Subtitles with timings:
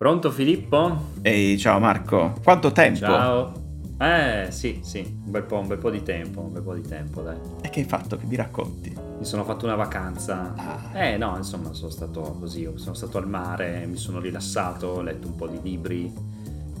[0.00, 1.08] Pronto Filippo?
[1.20, 3.00] Ehi, ciao Marco, quanto tempo?
[3.00, 3.52] Ciao.
[3.98, 6.80] Eh, sì, sì, un bel po', un bel po' di tempo, un bel po' di
[6.80, 7.36] tempo, dai.
[7.60, 8.16] E che hai fatto?
[8.16, 8.96] Che mi racconti?
[9.18, 10.54] Mi sono fatto una vacanza.
[10.56, 10.98] Ah.
[10.98, 15.26] Eh, no, insomma, sono stato così, sono stato al mare, mi sono rilassato, ho letto
[15.26, 16.10] un po' di libri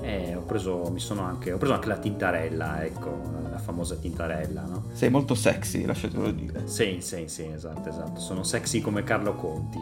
[0.00, 4.62] e ho preso, mi sono anche, ho preso anche la tintarella, ecco, la famosa tintarella,
[4.62, 4.84] no?
[4.92, 6.66] Sei molto sexy, lasciatelo dire.
[6.68, 8.18] Sì, sì, sì, esatto, esatto.
[8.18, 9.78] Sono sexy come Carlo Conti.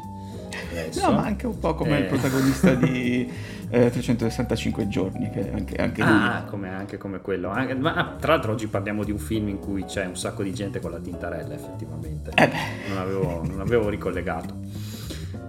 [1.00, 2.00] No, ma anche un po' come Eh.
[2.00, 3.30] il protagonista di
[3.70, 6.10] eh, 365 giorni, che anche, anche lui...
[6.10, 7.50] Ah, come, anche come quello.
[7.50, 10.42] Anche- ma ah, tra l'altro oggi parliamo di un film in cui c'è un sacco
[10.42, 12.30] di gente con la tintarella, effettivamente.
[12.34, 12.50] Eh.
[12.88, 14.54] Non avevo, non avevo ricollegato.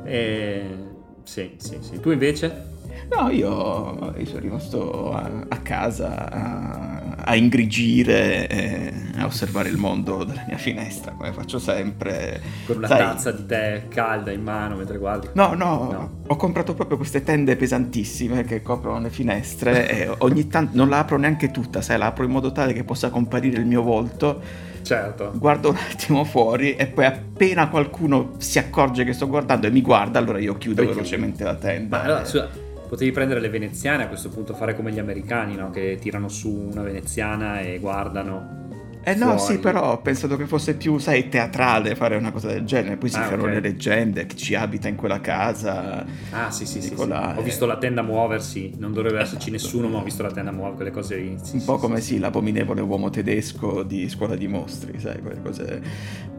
[0.04, 0.88] E...
[1.24, 2.00] Sì, sì, sì.
[2.00, 2.68] Tu invece?
[3.16, 9.78] No, io, io sono rimasto a, a casa a, a ingrigire, e a osservare il
[9.78, 12.42] mondo dalla mia finestra, come faccio sempre.
[12.66, 15.28] Con una Sai, tazza di tè calda in mano mentre guardi?
[15.34, 16.12] No, no, No.
[16.28, 21.00] ho comprato proprio queste tende pesantissime che coprono le finestre e ogni tanto non la
[21.00, 24.42] apro neanche tutta, sai, la apro in modo tale che possa comparire il mio volto,
[24.82, 25.32] Certo.
[25.36, 29.82] guardo un attimo fuori e poi appena qualcuno si accorge che sto guardando e mi
[29.82, 31.00] guarda, allora io chiudo Poi chiudi.
[31.02, 31.98] velocemente la tenda.
[31.98, 32.48] Ma allora, scusa,
[32.88, 35.70] potevi prendere le veneziane a questo punto, fare come gli americani, no?
[35.70, 38.58] Che tirano su una veneziana e guardano.
[39.02, 39.54] Eh no, fuori.
[39.54, 42.98] sì, però ho pensato che fosse più, sai, teatrale fare una cosa del genere.
[42.98, 43.50] Poi si Ah, creano ok.
[43.50, 46.06] le leggende, chi ci abita in quella casa.
[46.32, 47.12] Ah, sì, sì, sì, sì.
[47.12, 50.76] Ho visto la tenda muoversi, non dovrebbe esserci nessuno, ma ho visto la tenda muovere,
[50.76, 51.38] quelle cose lì.
[51.42, 52.14] Sì, Un sì, po' come sì.
[52.16, 55.82] sì, l'abominevole uomo tedesco di Scuola di Mostri, sai, quelle cose,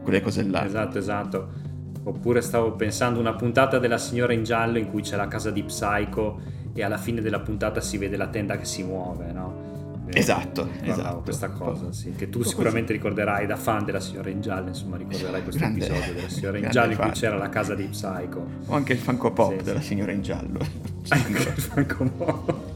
[0.03, 0.63] quelle cose là.
[0.63, 1.49] Esatto, esatto.
[2.03, 5.63] Oppure stavo pensando una puntata della signora in giallo in cui c'è la casa di
[5.63, 6.39] Psycho
[6.73, 9.69] e alla fine della puntata si vede la tenda che si muove, no?
[10.13, 11.21] Eh, Esatto, esatto.
[11.21, 15.41] questa cosa, sì, che tu sicuramente ricorderai da fan della signora in giallo, insomma, ricorderai
[15.43, 18.45] questo Grande- episodio della signora in giallo in cui c'era la casa di Psycho.
[18.67, 19.87] O anche il Funko Pop Sì, della sì.
[19.87, 20.59] signora in giallo.
[21.11, 22.69] Ecco, Franco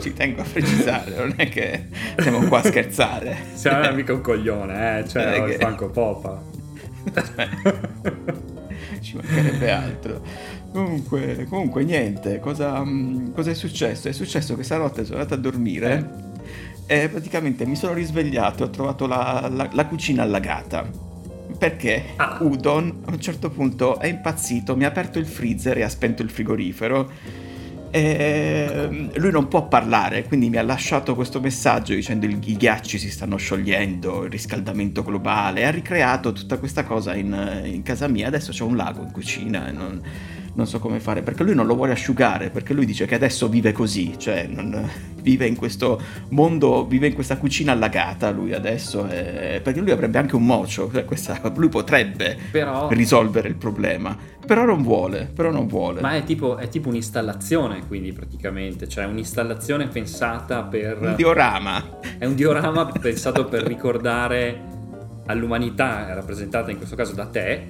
[0.00, 1.86] Ci tengo a precisare, non è che
[2.18, 3.36] siamo qua a scherzare.
[3.54, 6.42] Siamo mica un coglione, eh, cioè Non il che- Funko Popa.
[9.00, 10.22] Ci mancherebbe altro.
[10.72, 14.08] Comunque, comunque niente, cosa, mm, cosa è successo?
[14.08, 16.28] È successo che stanotte sono andato a dormire
[16.92, 20.84] e praticamente mi sono risvegliato e ho trovato la, la- la cucina allagata.
[21.56, 22.38] Perché Ah.
[22.40, 26.22] Udon a un certo punto è impazzito, mi ha aperto il freezer e ha spento
[26.22, 27.10] il frigorifero.
[27.92, 32.56] E mm, lui non può parlare, quindi mi ha lasciato questo messaggio dicendo il- i
[32.56, 35.66] ghiacci si stanno sciogliendo, il riscaldamento globale.
[35.66, 38.26] Ha ricreato tutta questa cosa in, in casa mia.
[38.26, 40.00] Adesso c'è un lago in cucina non,
[40.54, 42.50] non so come fare perché lui non lo vuole asciugare.
[42.50, 44.88] Perché lui dice che adesso vive così, cioè non-
[45.22, 46.00] vive in questo
[46.30, 48.30] mondo, vive in questa cucina allagata.
[48.30, 53.48] Lui adesso è- perché lui avrebbe anche un mocio, cioè questa- lui potrebbe Però risolvere
[53.48, 54.16] il problema,
[54.46, 55.30] però non vuole.
[55.34, 56.00] Però non vuole.
[56.00, 60.98] Ma è tipo, è tipo un'installazione, quindi praticamente, cioè un'installazione pensata per...
[61.00, 61.98] un diorama.
[62.18, 64.68] È un diorama pensato per ricordare
[65.26, 67.68] all'umanità, rappresentata in questo caso da te,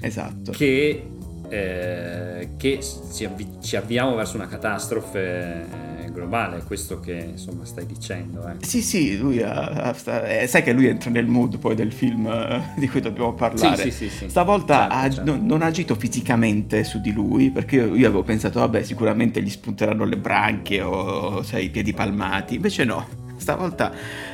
[0.00, 0.50] Esatto.
[0.52, 1.04] che
[1.50, 2.78] eh, che
[3.12, 5.66] ci, avvi- ci avviamo verso una catastrofe
[6.04, 8.46] eh, globale, questo che insomma stai dicendo.
[8.48, 8.64] Eh.
[8.64, 12.26] Sì, sì, lui ha, sta- eh, sai che lui entra nel mood poi del film
[12.26, 13.82] eh, di cui dobbiamo parlare.
[13.82, 14.28] Sì, sì, sì, sì.
[14.28, 15.30] Stavolta Certo, ha- certo.
[15.30, 19.42] non, non ha agito fisicamente su di lui, perché io, io avevo pensato, vabbè, sicuramente
[19.42, 22.54] gli spunteranno le branchie o sai, i piedi palmati.
[22.54, 23.06] Invece no,
[23.36, 23.92] stavolta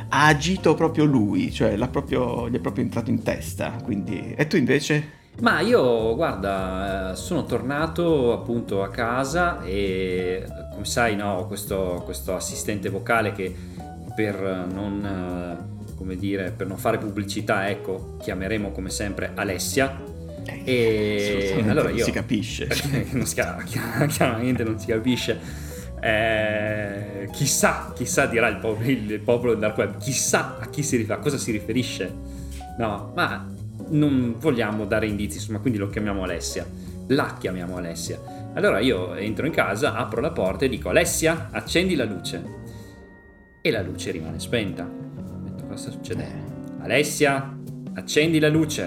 [0.09, 3.71] ha agito proprio lui, cioè proprio, gli è proprio entrato in testa.
[3.83, 4.35] Quindi...
[4.37, 5.16] E tu invece?
[5.41, 12.03] Ma io, guarda, eh, sono tornato appunto a casa e come sai, no, ho questo,
[12.05, 13.55] questo assistente vocale che
[14.15, 20.15] per non, eh, come dire, per non fare pubblicità, ecco, chiameremo come sempre Alessia.
[20.65, 22.69] E Assolutamente allora non io si capisce.
[23.13, 23.35] non si
[24.09, 25.39] chiaramente non si capisce.
[26.01, 30.97] Eh, chissà, chissà dirà il, po- il popolo del dark web, chissà a chi si
[30.97, 32.15] riferisce, a cosa si riferisce.
[32.79, 33.47] No, ma
[33.89, 36.67] non vogliamo dare indizi, insomma, quindi lo chiamiamo Alessia.
[37.09, 38.21] La chiamiamo Alessia.
[38.55, 42.43] Allora io entro in casa, apro la porta e dico Alessia, accendi la luce.
[43.61, 44.85] E la luce rimane spenta.
[44.85, 46.81] Ho detto, cosa sta succedendo?
[46.81, 47.57] Alessia,
[47.95, 48.85] accendi la luce.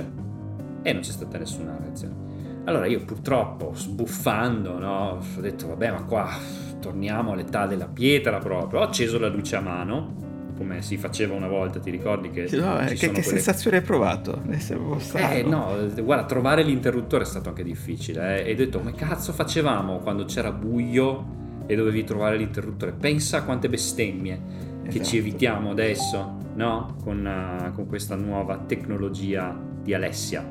[0.81, 2.28] E non c'è stata nessuna reazione.
[2.66, 6.30] Allora io purtroppo, sbuffando, no, ho detto, vabbè, ma qua
[6.80, 8.80] torniamo all'età della pietra proprio.
[8.80, 10.29] Ho acceso la luce a mano,
[10.59, 12.50] come si faceva una volta, ti ricordi che...
[12.57, 14.41] No, eh, che, che quelle- sensazione hai provato?
[14.97, 15.33] Strano.
[15.33, 15.73] eh no,
[16.03, 18.44] guarda, trovare l'interruttore è stato anche difficile.
[18.44, 18.50] eh.
[18.50, 22.91] E ho detto, come cazzo facevamo quando c'era buio e dovevi trovare l'interruttore?
[22.91, 25.06] Pensa a quante bestemmie che Esatto.
[25.06, 26.97] ci evitiamo adesso, no?
[27.03, 30.45] Con, eh, con questa nuova tecnologia di Alessia.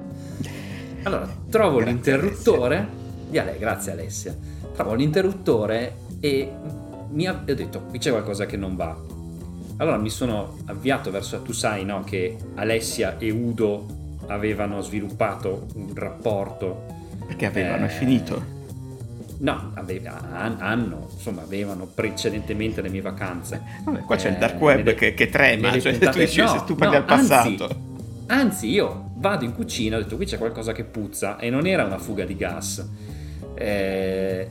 [1.02, 2.88] Allora, trovo Grazie, l'interruttore
[3.28, 4.34] di Ale, grazie Alessia.
[4.74, 6.50] Trovo l'interruttore e
[7.10, 9.16] mi ha, ho detto, qui c'è qualcosa che non va.
[9.78, 13.86] Allora mi sono avviato verso, tu sai no, che Alessia e Udo
[14.26, 16.84] avevano sviluppato un rapporto.
[17.26, 18.56] Perché avevano, eh, finito.
[19.38, 23.62] No, aveva- han- hanno, insomma, avevano precedentemente le mie vacanze.
[23.84, 26.40] Vabbè, qua c'è il Eh, dark web nelle- che, che trema, cioè tu, puntate- dici,
[26.40, 27.48] no, se tu parli no, al passato.
[27.64, 27.76] Anzi,
[28.26, 31.84] anzi, io vado in cucina, ho detto qui c'è qualcosa che puzza e non era
[31.84, 32.84] una fuga di gas.
[33.54, 34.48] Eh,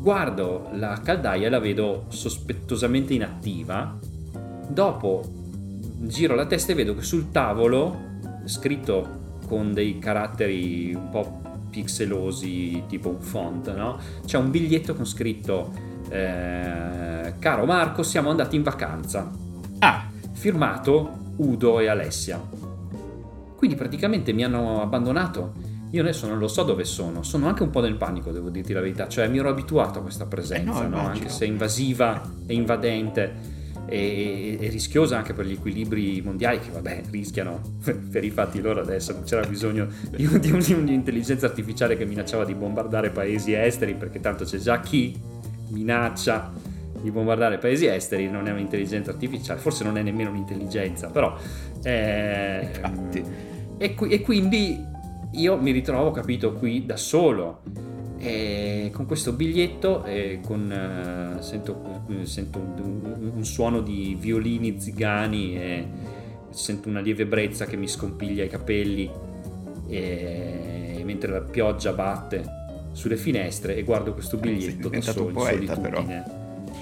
[0.00, 3.98] guardo la caldaia e la vedo sospettosamente inattiva.
[4.72, 5.22] Dopo
[5.98, 7.94] giro la testa e vedo che sul tavolo,
[8.44, 13.98] scritto con dei caratteri un po' pixelosi, tipo un font, no?
[14.24, 15.72] C'è un biglietto con scritto
[16.08, 19.30] eh, Caro Marco, siamo andati in vacanza
[19.80, 22.40] Ah, firmato Udo e Alessia.
[23.56, 25.52] Quindi praticamente mi hanno abbandonato.
[25.90, 28.72] Io adesso non lo so dove sono, sono anche un po' nel panico, devo dirti
[28.72, 31.06] la verità, cioè mi ero abituato a questa presenza, Eh no, no?
[31.08, 37.02] anche se invasiva e invadente e, e rischiosa anche per gli equilibri mondiali che vabbè
[37.10, 37.60] rischiano
[38.10, 41.96] per i fatti loro adesso, non c'era bisogno di, un- di un- di un'intelligenza artificiale
[41.96, 45.18] che minacciava di bombardare paesi esteri perché tanto c'è già chi
[45.70, 46.52] minaccia
[47.00, 51.36] di bombardare paesi esteri, non è un'intelligenza artificiale, forse non è nemmeno un'intelligenza, però...
[51.82, 53.24] eh, Infatti.
[53.78, 54.78] e, qui- e quindi
[55.32, 57.62] io mi ritrovo, capito, qui da solo,
[58.24, 65.56] e con questo biglietto, e con, eh, sento, sento un, un suono di violini zigani
[65.56, 65.86] e
[66.50, 69.10] sento una lieve brezza che mi scompiglia i capelli
[69.88, 72.44] e mentre la pioggia batte
[72.92, 76.24] sulle finestre e guardo questo sei biglietto da solo, in solitudine.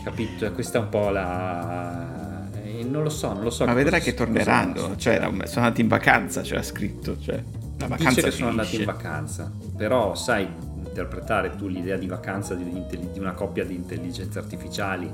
[0.04, 0.52] Capito?
[0.52, 2.48] Questa è un po' la...
[2.62, 3.64] eh, Non lo so, non lo so.
[3.64, 4.96] ma vedrai che torneranno.
[4.96, 7.18] Cioè, sono andati in vacanza, c'era scritto.
[7.18, 7.42] Cioè,
[7.78, 8.92] la vacanza Dice che sono andati in finisce.
[9.02, 10.46] vacanza, però sai
[10.90, 15.10] interpretare tu l'idea di vacanza di, di una coppia di intelligenze artificiali?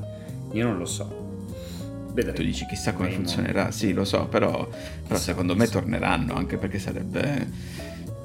[0.53, 1.25] Io non lo so.
[2.13, 2.37] Vedremo.
[2.37, 3.29] Tu dici chissà come Vedremo.
[3.29, 4.67] funzionerà, sì lo so, però,
[5.07, 7.47] però secondo me torneranno anche perché sarebbe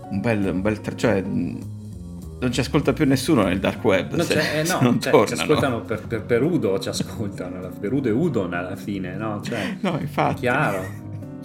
[0.09, 4.23] un bel, un bel tra- cioè non ci ascolta più nessuno nel dark web No,
[4.23, 7.91] se, cioè, eh, no, non cioè, ci ascoltano per, per, per Udo, ci ascoltano, per
[7.91, 9.41] Udo e Udon alla fine, no?
[9.41, 10.35] Cioè, No, infatti.
[10.35, 10.85] È chiaro,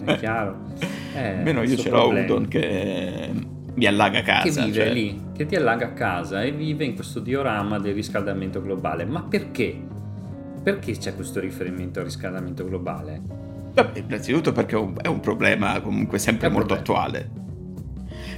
[0.04, 0.56] è chiaro.
[1.14, 2.08] Eh, Almeno io ce l'ho.
[2.10, 3.30] Udon che
[3.76, 4.64] mi allaga che casa.
[4.64, 4.92] vive cioè.
[4.92, 9.04] lì, che ti allaga a casa e vive in questo diorama del riscaldamento globale.
[9.04, 9.78] Ma perché?
[10.62, 13.20] Perché c'è questo riferimento al riscaldamento globale?
[13.74, 17.04] Vabbè, innanzitutto perché è un, problema comunque sempre molto problema.
[17.04, 17.30] attuale.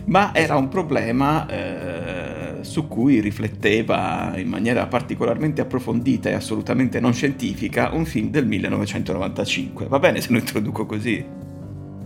[0.07, 7.13] Ma era un problema eh, su cui rifletteva in maniera particolarmente approfondita e assolutamente non
[7.13, 9.87] scientifica un film del 1995.
[9.87, 11.25] Va bene se lo introduco così?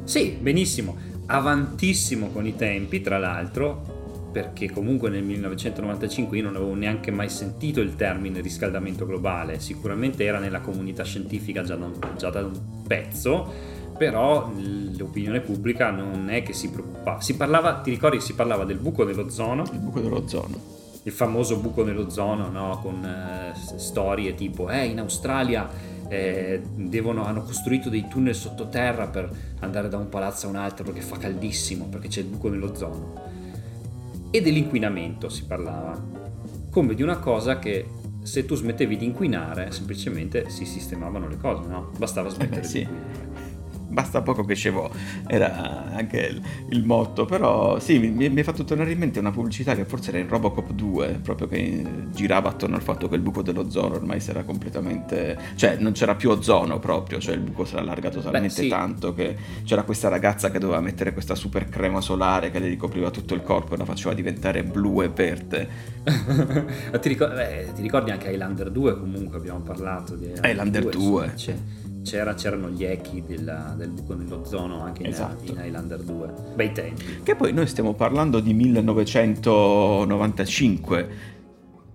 [0.05, 0.97] Sì, benissimo,
[1.33, 7.31] avantissimo con i tempi, tra l'altro, perché comunque nel 1995 io non avevo neanche mai
[7.31, 12.45] sentito il termine riscaldamento globale, sicuramente era nella comunità scientifica già da un, già da
[12.45, 13.51] un pezzo,
[13.97, 14.53] però
[14.97, 17.21] l'opinione pubblica non è che si preoccupava.
[17.21, 19.65] Si parlava, ti ricordi, si parlava del buco nell'ozono?
[19.73, 20.81] Il buco dell'ozono.
[21.05, 22.79] Il famoso buco nell'ozono, no?
[22.81, 25.69] Con eh, storie tipo, eh, in Australia
[26.09, 29.31] eh, devono, hanno costruito dei tunnel sottoterra per
[29.61, 33.21] andare da un palazzo a un altro perché fa caldissimo, perché c'è il buco nell'ozono.
[34.31, 36.01] E dell'inquinamento si parlava,
[36.71, 37.87] come di una cosa che
[38.23, 41.91] se tu smettevi di inquinare semplicemente si sistemavano le cose, no?
[41.99, 42.79] Bastava smettere Eh beh, sì.
[42.79, 43.32] di inquinare.
[43.93, 44.91] Basta poco che scevo,
[45.27, 49.31] era anche il, il motto, però sì, mi, mi è fatto tornare in mente una
[49.31, 53.21] pubblicità che forse era in Robocop 2, proprio che girava attorno al fatto che il
[53.21, 57.65] buco dell'ozono ormai si era completamente, cioè non c'era più ozono proprio, cioè il buco
[57.67, 58.69] si era allargato talmente sì.
[58.69, 63.11] tanto che c'era questa ragazza che doveva mettere questa super crema solare che le ricopriva
[63.11, 65.69] tutto il corpo e la faceva diventare blu e verde.
[67.03, 71.33] Ti, ricor- beh, ti ricordi anche Highlander 2 comunque abbiamo parlato di Highlander 2, insomma,
[71.35, 71.57] c'è-
[72.03, 75.51] c'era- c'erano gli echi della- del buco nell'ozono anche in, Esatto.
[75.53, 81.09] in Highlander 2 bei tempi Che poi noi stiamo parlando di 1995.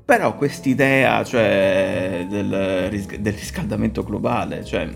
[0.05, 4.89] Però quest'idea, cioè, del, del riscaldamento globale, cioè,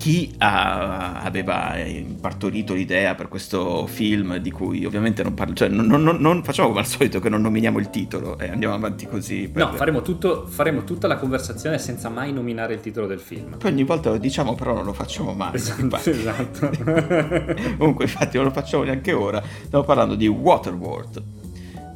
[0.00, 1.74] chi ha- aveva
[2.18, 6.68] partorito l'idea per questo film di cui ovviamente non parlo, cioè, non, non- non facciamo
[6.68, 9.46] come al solito che non nominiamo il titolo e andiamo avanti così.
[9.52, 13.58] per- no faremo, tutto, faremo tutta la conversazione senza mai nominare il titolo del film
[13.58, 15.54] Poi ogni volta lo diciamo, però non lo facciamo mai.
[15.54, 16.70] esatto, esatto.
[17.76, 19.42] Comunque, infatti, non lo facciamo neanche ora.
[19.66, 21.22] Stiamo parlando di Waterworld.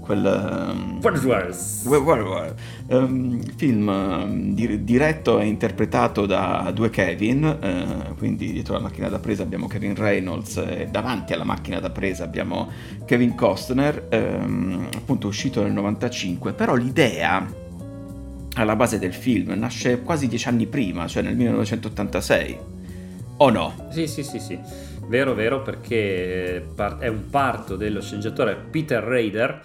[0.04, 1.00] Quel.
[1.02, 1.56] Waterworld.
[1.86, 2.54] Waterworld,
[2.88, 9.08] ehm, film ehm, dir- diretto e interpretato da due Kevin, eh, quindi dietro la macchina
[9.08, 12.68] da presa abbiamo Kevin Reynolds e davanti alla macchina da presa abbiamo
[13.06, 17.62] Kevin Costner, ehm, appunto uscito nel 95, però l'idea
[18.56, 22.58] alla base del film nasce quasi dieci anni prima, cioè nel 1986.
[23.38, 23.88] O no?
[23.90, 24.58] Sì, sì, sì, sì.
[25.14, 26.66] Vero, vero, perché
[26.98, 29.64] è un parto dello sceneggiatore Peter Rader,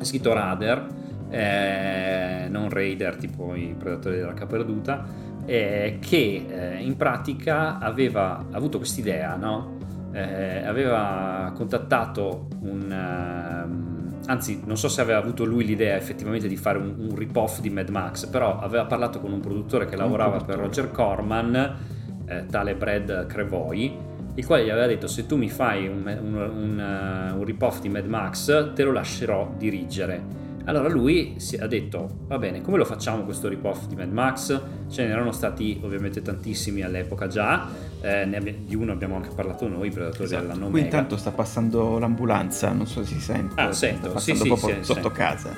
[0.00, 0.86] è scritto Rader,
[1.28, 5.04] eh, non Raider tipo i predatori dell'arca perduta,
[5.44, 9.76] eh, che eh, in pratica aveva avuto quest'idea, no?
[10.12, 12.90] Eh, aveva contattato un...
[12.90, 17.60] ehm, anzi, non so se aveva avuto lui l'idea effettivamente di fare un, un rip-off
[17.60, 22.46] di Mad Max, però aveva parlato con un produttore che lavorava per Roger Corman, eh,
[22.46, 23.96] tale Brad Crevoy,
[24.34, 27.80] il quale gli aveva detto se tu mi fai un, un, un, eh, un rip-off
[27.80, 30.44] di Mad Max te lo lascerò dirigere.
[30.68, 34.60] Allora lui ha detto va bene come lo facciamo questo rip-off di Mad Max?
[34.88, 37.68] Ce ne erano stati ovviamente tantissimi all'epoca già,
[38.00, 40.46] eh, abbi- di uno abbiamo anche parlato noi, Predatori Esatto.
[40.54, 40.84] Qui Omega.
[40.84, 43.60] intanto sta passando l'ambulanza, non so se si sente.
[43.60, 45.10] Ah, sento, sta passando sì, proprio sì, sotto sento.
[45.12, 45.50] casa.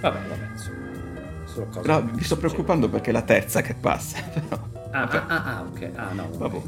[0.00, 0.76] Vabbè, vabbè, insomma,
[1.44, 2.40] sono cose Però mi sto succedono.
[2.40, 4.18] preoccupando perché è la terza che passa.
[4.34, 4.69] Però.
[4.90, 6.60] Ah, Vabbè, ah, ah, ok, ah no, vabbè.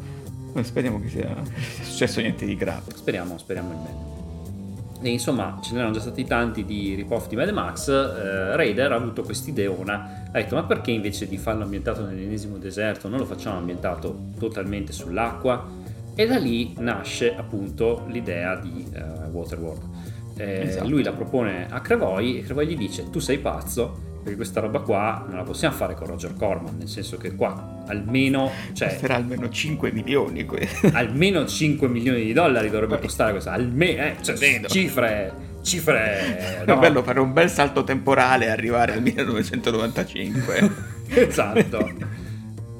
[0.52, 0.62] vabbè.
[0.64, 1.34] Speriamo che sia
[1.82, 2.92] successo niente di grave.
[2.94, 4.10] Speriamo, speriamo il bene.
[5.04, 7.88] E insomma, ce n'erano già stati tanti di rip-off di Mad Max.
[7.88, 10.26] eh, Raider ha avuto quest'ideona.
[10.30, 14.92] Ha detto: Ma perché invece di farlo ambientato nell'ennesimo deserto non lo facciamo ambientato totalmente
[14.92, 15.66] sull'acqua?
[16.14, 19.82] E da lì nasce appunto l'idea di eh, Waterworld.
[20.36, 20.88] Eh, Esatto.
[20.88, 24.10] Lui la propone a Crevoy e Crevoy gli dice: Tu sei pazzo.
[24.22, 27.80] Perché questa roba qua non la possiamo fare con Roger Corman, nel senso che qua
[27.86, 30.46] almeno, cioè, Costerà almeno 5 milioni
[30.92, 34.68] almeno 5 milioni di dollari dovrebbe costare questa almeno eh, cioè, Vedo.
[34.68, 36.78] cifre cifre È no.
[36.78, 40.70] bello fare un bel salto temporale e arrivare al 1995.
[41.08, 42.21] esatto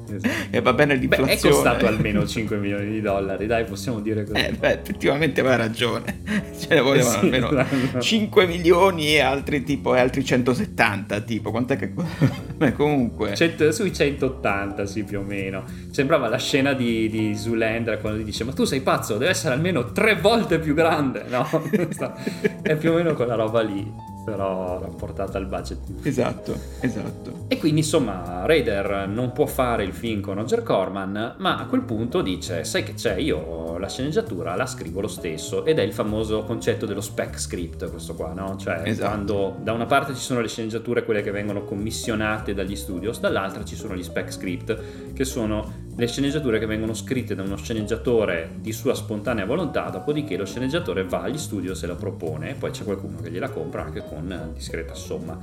[0.07, 0.33] Esatto.
[0.49, 1.33] e va bene Beh, l'inflazione.
[1.33, 4.39] è costato almeno 5 milioni di dollari, dai, possiamo dire così.
[4.45, 6.21] Eh, beh, effettivamente aveva ragione.
[6.57, 7.99] Ce ne volevano Sì, almeno esatto.
[8.01, 11.91] 5 milioni e altri tipo e altri 170, tipo, quant'è che
[12.55, 15.63] Beh, comunque Cento- sui 180, sì, più o meno.
[15.91, 19.53] Sembrava la scena di, di Zoolander quando gli dice: Ma tu sei pazzo, deve essere
[19.53, 21.47] almeno tre volte più grande, no?
[22.61, 23.85] È più o meno quella roba lì,
[24.23, 25.79] però rapportata al budget.
[26.03, 27.45] Esatto, esatto.
[27.47, 31.81] E quindi insomma Raider non può fare il film con Roger Corman, ma a quel
[31.81, 33.15] punto dice: Sai che c'è?
[33.17, 35.65] Io la sceneggiatura la scrivo lo stesso.
[35.65, 38.55] Ed è il famoso concetto dello spec script, questo qua, no?
[38.57, 39.07] Cioè, Esatto.
[39.09, 43.63] quando da una parte ci sono le sceneggiature, quelle che vengono commissionate dagli studios, dall'altra
[43.63, 48.49] ci sono gli spec script, che sono le sceneggiature che vengono scritte da uno sceneggiatore
[48.59, 52.71] di sua spontanea volontà, dopodiché lo sceneggiatore va agli studios e la propone, e poi
[52.71, 55.37] c'è qualcuno che gliela compra anche con discreta somma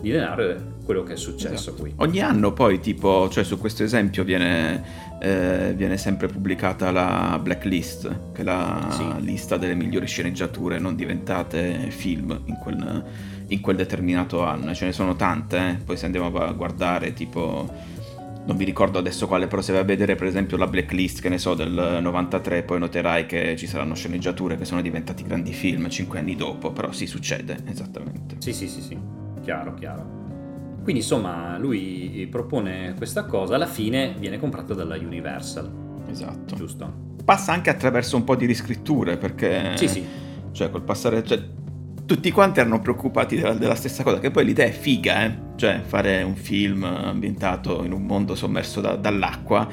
[0.00, 1.76] di denaro, quello che è successo Esatto.
[1.80, 1.94] qui.
[1.96, 4.82] Ogni anno poi, tipo, cioè su questo esempio viene,
[5.18, 9.24] eh, viene sempre pubblicata la blacklist, che è la Sì.
[9.24, 13.02] lista delle migliori sceneggiature non diventate film in quel,
[13.46, 14.74] in quel determinato anno.
[14.74, 15.74] Ce ne sono tante, eh.
[15.82, 17.92] poi se andiamo a guardare tipo
[18.46, 21.28] non vi ricordo adesso quale, però se vai a vedere per esempio la blacklist, che
[21.28, 25.88] ne so, del 93, poi noterai che ci saranno sceneggiature che sono diventati grandi film
[25.88, 28.36] cinque anni dopo, però sì, succede, esattamente.
[28.38, 28.98] Sì, sì, sì, sì,
[29.42, 30.22] chiaro, chiaro.
[30.82, 35.70] Quindi insomma lui propone questa cosa, alla fine viene comprata dalla Universal.
[36.10, 36.54] Esatto.
[36.54, 36.92] Giusto?
[37.24, 39.76] Passa anche attraverso un po' di riscritture, perché...
[39.76, 40.04] Sì, sì.
[40.52, 41.24] Cioè, col passare...
[41.24, 41.42] Cioè,
[42.06, 45.38] tutti quanti erano preoccupati della, della, stessa cosa, che poi l'idea è figa, eh?
[45.56, 49.66] Cioè, fare un film ambientato in un mondo sommerso da, dall'acqua,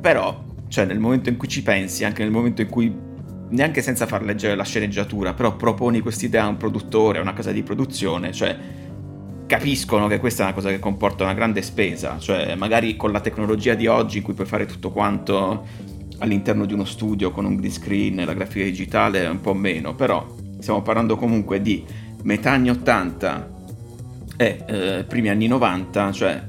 [0.00, 2.94] però, cioè, nel momento in cui ci pensi, anche nel momento in cui,
[3.48, 7.50] neanche senza far leggere la sceneggiatura, però proponi quest'idea a un produttore, a una casa
[7.50, 8.56] di produzione, cioè,
[9.46, 13.20] capiscono che questa è una cosa che comporta una grande spesa, cioè, magari con la
[13.20, 15.66] tecnologia di oggi in cui puoi fare tutto quanto
[16.18, 20.24] all'interno di uno studio con un green screen la grafica digitale un po' meno, però
[20.64, 21.84] stiamo parlando comunque di
[22.22, 23.50] metà anni 80
[24.38, 26.42] e eh, primi anni 90, cioè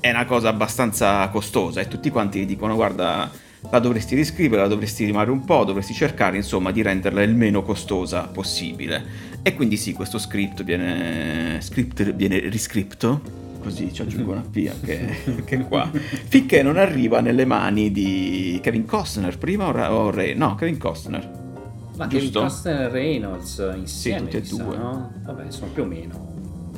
[0.00, 3.30] è una cosa abbastanza costosa e tutti quanti dicono guarda
[3.70, 7.62] la dovresti riscrivere, la dovresti rimare un po', dovresti cercare insomma di renderla il meno
[7.62, 9.28] costosa possibile.
[9.42, 13.20] E quindi sì, questo script viene, script viene riscritto,
[13.62, 18.84] così ci aggiungo una P anche, anche qua, finché non arriva nelle mani di Kevin
[18.84, 20.34] Costner prima o Ray?
[20.34, 21.38] No, Kevin Costner
[22.00, 24.76] ma Kevin Costner e Reynolds Sì, insieme, tutti e chissà, due.
[24.76, 25.12] no?
[25.24, 26.28] Vabbè, sono più o meno.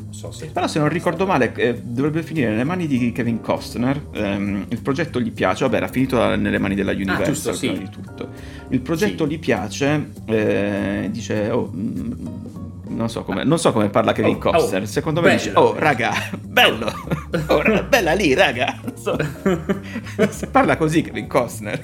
[0.04, 3.40] Non so se Però se non ricordo male eh, dovrebbe finire nelle mani di Kevin
[3.40, 7.52] Costner, ehm, il progetto gli piace, vabbè era finito nelle mani della Universal Ah, giusto,
[7.54, 7.68] sì.
[7.70, 8.28] prima di tutto.
[8.68, 9.30] Il progetto Sì.
[9.32, 12.12] gli piace, eh, dice oh, mm,
[12.88, 15.60] non, so come, non so come parla Kevin Oh, Costner, oh, secondo me dice bello.
[15.66, 16.92] oh raga, bello,
[17.48, 19.16] oh, bella lì raga, so.
[20.50, 21.80] parla così Kevin Costner.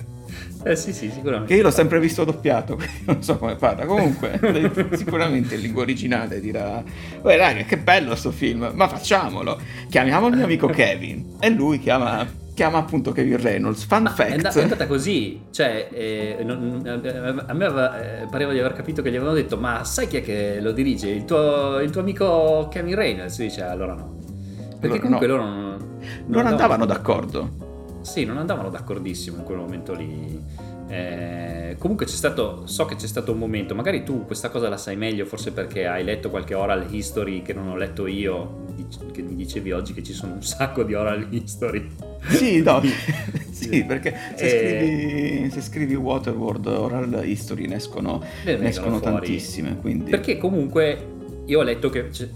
[0.65, 1.53] Eh sì, sì, sicuramente.
[1.53, 3.87] Che io l'ho sempre visto doppiato, non so come parla.
[3.87, 4.39] Comunque,
[4.95, 6.83] sicuramente in lingua originale dirà:
[7.23, 9.59] Uè, raga, che bello sto film, ma facciamolo.
[9.89, 11.37] Chiamiamo il mio amico Kevin.
[11.41, 13.85] E lui chiama, chiama appunto Kevin Reynolds.
[13.85, 18.23] Fun Ma fact: è, and- è andata così, cioè eh, non- eh, a me aveva-
[18.23, 20.73] eh, pareva di aver capito che gli avevano detto ma sai chi è che lo
[20.73, 21.09] dirige?
[21.09, 23.39] Il tuo, il tuo amico Kevin Reynolds?
[23.39, 24.17] Dice allora no.
[24.81, 25.37] Perché Allora comunque no.
[25.37, 27.67] loro non, non andavano d'accordo.
[28.09, 30.43] Sì, non andavano d'accordissimo in quel momento lì.
[30.89, 34.79] Eh, comunque c'è stato, so che c'è stato un momento, magari tu questa cosa la
[34.79, 38.65] sai meglio, forse perché hai letto qualche oral history che non ho letto io,
[39.13, 41.87] che mi dicevi oggi che ci sono un sacco di oral history.
[42.29, 42.81] Sì, no.
[43.53, 49.77] sì, perché se, Eh, scrivi, se scrivi Waterworld Oral History ne escono, Ne escono tantissime.
[49.77, 50.11] Quindi...
[50.11, 52.29] Perché comunque io ho letto che cioè,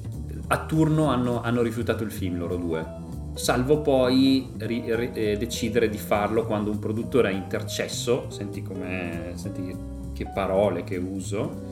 [0.48, 3.01] a turno hanno, hanno rifiutato il film loro due.
[3.34, 9.32] Salvo poi ri- ri- eh, decidere di farlo quando un produttore ha intercesso, senti come
[9.34, 9.74] senti
[10.12, 11.62] che, parole che uso,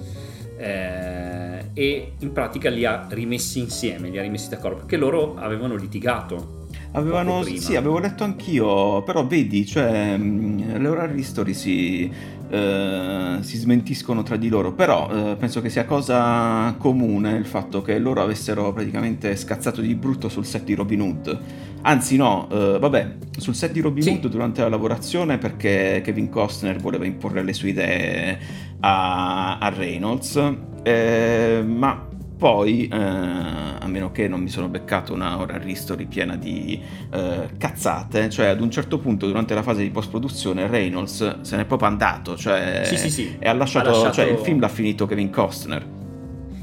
[0.56, 5.76] eh, e in pratica li ha rimessi insieme, li ha rimessi d'accordo, perché loro avevano
[5.76, 6.58] litigato.
[6.92, 12.10] Avevano, sì, avevo letto anch'io, però vedi, cioè, mh, le oral history si,
[12.50, 17.80] eh, si smentiscono tra di loro, però eh, penso che sia cosa comune il fatto
[17.82, 21.38] che loro avessero praticamente scazzato di brutto sul set di Robin Hood.
[21.82, 24.10] Anzi no, eh, vabbè, sul set di Robin Sì.
[24.10, 28.38] Hood durante la lavorazione perché Kevin Costner voleva imporre le sue idee
[28.80, 30.38] a, a Reynolds,
[30.82, 32.08] eh, ma
[32.40, 36.80] poi, eh, a meno che non mi sono beccato una oral history piena di
[37.12, 41.66] eh, cazzate, cioè ad un certo punto durante la fase di post-produzione Reynolds se n'è
[41.66, 43.36] proprio andato, cioè Sì, sì, sì.
[43.38, 45.86] e ha lasciato, Ha lasciato- cioè il film l'ha finito Kevin Costner.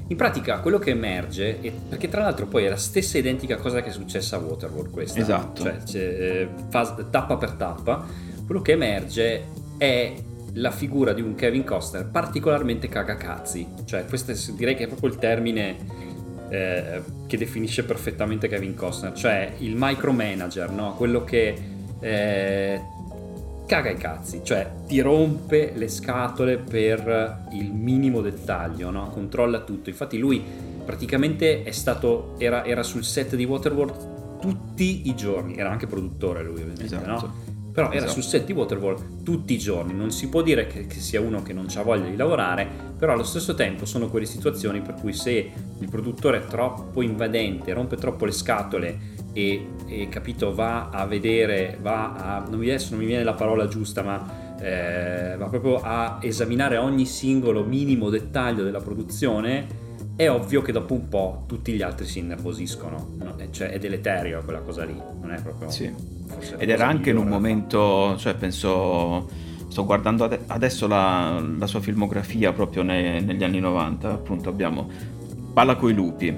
[0.07, 3.81] In pratica quello che emerge, è- perché tra l'altro poi è la stessa identica cosa
[3.83, 5.61] che è successa a Waterworld questa, Esatto.
[5.61, 8.03] cioè c'è, eh, fas- tappa per tappa,
[8.47, 9.43] quello che emerge
[9.77, 10.13] è
[10.53, 15.10] la figura di un Kevin Costner particolarmente cagacazzi, cioè questo è- direi che è proprio
[15.12, 15.75] il termine
[16.49, 20.93] eh, che definisce perfettamente Kevin Costner, cioè il micromanager, no?
[20.95, 21.55] quello che
[21.99, 22.81] eh,
[23.65, 29.10] caga i cazzi, cioè ti rompe le scatole per il minimo dettaglio, no?
[29.10, 29.89] controlla tutto.
[29.89, 30.41] Infatti lui
[30.86, 36.43] praticamente è stato, era, era sul set di Waterworld tutti i giorni, era anche produttore
[36.43, 37.10] lui ovviamente, Esatto.
[37.10, 37.33] no?
[37.77, 38.13] Però era Esatto.
[38.13, 41.43] sul set di Waterworld tutti i giorni, non si può dire che, che sia uno
[41.43, 45.13] che non ha voglia di lavorare, però allo stesso tempo sono quelle situazioni per cui
[45.13, 48.97] se il produttore è troppo invadente, rompe troppo le scatole
[49.31, 53.35] e, e, capito va a vedere, va a, non mi, adesso non mi viene la
[53.35, 59.67] parola giusta, ma eh, va proprio a esaminare ogni singolo minimo dettaglio della produzione,
[60.17, 63.38] è ovvio che dopo un po' tutti gli altri si innervosiscono, no?
[63.38, 65.69] Eh, cioè è deleterio quella cosa lì, non è proprio...
[65.69, 65.93] Sì.
[66.58, 69.30] Ed era anche in un momento, cioè penso,
[69.67, 74.89] sto guardando ade- adesso la, la sua filmografia proprio ne- negli anni 90, appunto abbiamo
[75.53, 76.36] Palla coi lupi,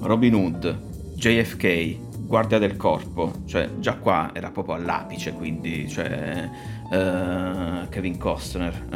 [0.00, 0.78] Robin Hood,
[1.14, 6.48] JFK, guardia del corpo, cioè già qua era proprio all'apice, quindi cioè,
[6.90, 8.86] eh, Kevin Costner,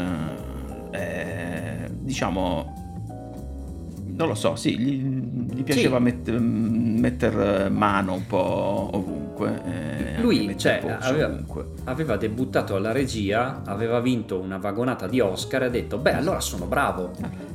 [0.91, 2.86] eh, eh, diciamo
[4.17, 5.03] non lo so, sì, gli,
[5.55, 6.03] gli piaceva Sì.
[6.03, 9.61] met- metter mano un po' ovunque.
[10.17, 11.67] eh, Lui metter cioè, aveva, ovunque.
[11.85, 16.41] aveva debuttato alla regia, aveva vinto una vagonata di Oscar e ha detto, beh, allora
[16.41, 17.13] sono bravo.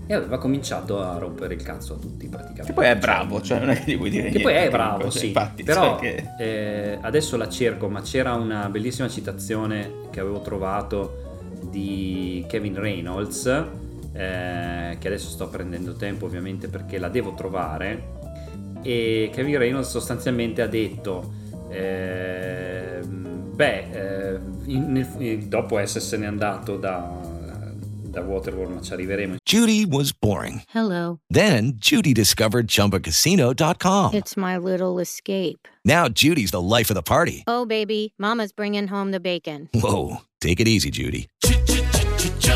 [0.07, 2.65] E aveva cominciato a rompere il cazzo a tutti praticamente.
[2.67, 4.43] Che poi è bravo, cioè non è che gli vuoi dire Che niente.
[4.43, 5.27] poi è bravo, cioè, sì.
[5.27, 5.99] Infatti, Però cioè
[6.37, 6.43] che-
[6.93, 13.63] eh, adesso la cerco, ma c'era una bellissima citazione che avevo trovato di Kevin Reynolds,
[14.13, 18.19] eh, che adesso sto prendendo tempo ovviamente perché la devo trovare.
[18.83, 21.33] E Kevin Reynolds sostanzialmente ha detto:
[21.69, 27.07] ehm, Beh, eh, in- nel- dopo essersene andato da,
[28.01, 29.35] da Waterworld, ma ci arriveremo.
[29.43, 30.61] Judy was boring.
[30.73, 31.19] Hello.
[31.31, 34.13] Then Judy discovered ChumbaCasino.com.
[34.13, 35.67] It's my little escape.
[35.85, 37.43] Now Judy's the life of the party.
[37.45, 39.69] Oh, baby, Mama's bringing home the bacon.
[39.73, 41.27] Whoa, take it easy, Judy.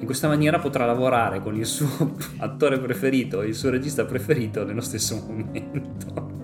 [0.00, 4.64] In questa maniera potrà lavorare con il suo attore preferito e il suo regista preferito
[4.64, 6.36] nello stesso momento.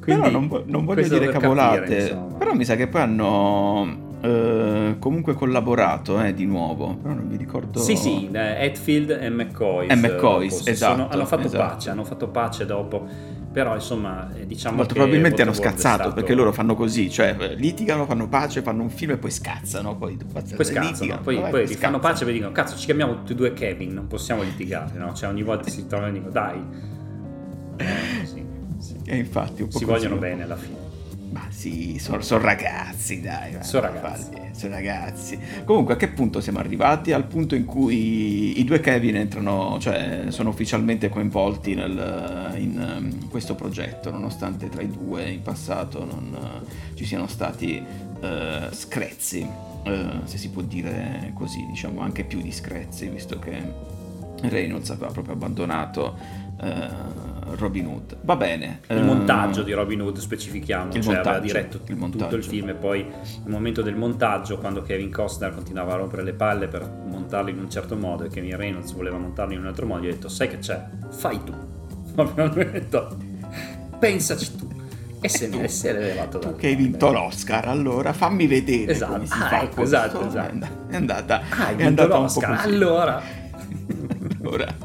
[0.00, 1.80] Quindi, Però non, non voglio dire cavolate.
[1.80, 6.96] capire, però mi sa che poi hanno eh, comunque collaborato eh, di nuovo.
[6.96, 7.78] Però non mi ricordo.
[7.80, 9.88] Sì, sì, eh, Hetfield e McCoy.
[9.88, 11.62] E McCoy, si esatto, sono- hanno fatto esatto.
[11.64, 13.06] pace, hanno fatto pace dopo.
[13.54, 17.54] Però insomma, eh, diciamo Molto probabilmente hanno scazzato stato- perché loro fanno così, cioè eh,
[17.54, 19.94] litigano, fanno pace, fanno un film e poi scazzano.
[19.94, 22.00] Poi, Poi scazzano, litigano, poi, vabbè, poi poi scazzano.
[22.00, 25.14] pace e dicono cazzo ci chiamiamo tutti e due Kevin, non possiamo litigare, no?
[25.14, 26.60] Cioè ogni volta si trovano e dicono dai,
[27.76, 28.44] Eh, sì,
[28.78, 28.96] sì.
[29.04, 30.83] E infatti un po' si vogliono bene alla fine.
[31.34, 33.56] Ma sì, sono, sono ragazzi, dai.
[33.60, 34.30] Sono ragazzi.
[34.52, 35.36] sono ragazzi.
[35.64, 37.10] Comunque, a che punto siamo arrivati?
[37.10, 43.28] Al punto in cui i due Kevin entrano, cioè sono ufficialmente coinvolti nel- in um,
[43.30, 47.82] questo progetto, nonostante tra i due in passato non eh, ci siano stati
[48.20, 49.44] eh, screzzi,
[49.82, 53.60] eh, se si può dire così, diciamo anche più di screzzi, visto che
[54.42, 56.16] Reynolds aveva proprio abbandonato
[56.60, 57.23] eh,
[57.56, 58.16] Robin Hood.
[58.22, 58.80] Va bene.
[58.88, 62.70] Il eh, montaggio di Robin Hood specifichiamo, il cioè aveva diretto il tutto il film
[62.70, 63.06] e poi
[63.44, 67.58] al momento del montaggio, quando Kevin Costner continuava a rompere le palle per montarlo in
[67.58, 70.28] un certo modo e Kevin Reynolds voleva montarlo in un altro modo, gli ha detto
[70.28, 71.52] sai che c'è, fai tu.
[72.14, 73.16] Proprio lui ha detto
[73.98, 74.72] pensaci tu.
[75.20, 79.24] E se ne è levato da Tu che hai vinto l'Oscar, allora fammi vedere Esatto.
[79.30, 80.48] Ah, ecco, esatto, esatto.
[80.48, 82.68] È and- È andata, Ah, è andata un po' l'Oscar, così.
[82.68, 83.22] allora
[84.44, 84.76] Allora,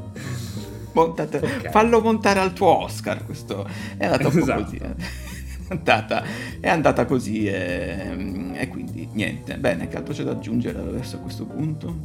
[1.06, 1.70] montate- Ok.
[1.70, 3.26] fallo montare al tuo Oscar.
[3.26, 4.64] Questo è andata Esatto.
[4.64, 4.76] così.
[4.78, 5.28] eh.
[5.70, 6.24] È andata,
[6.60, 9.56] è andata così e, e quindi niente.
[9.58, 11.96] Bene, che altro c'è da aggiungere adesso a questo punto?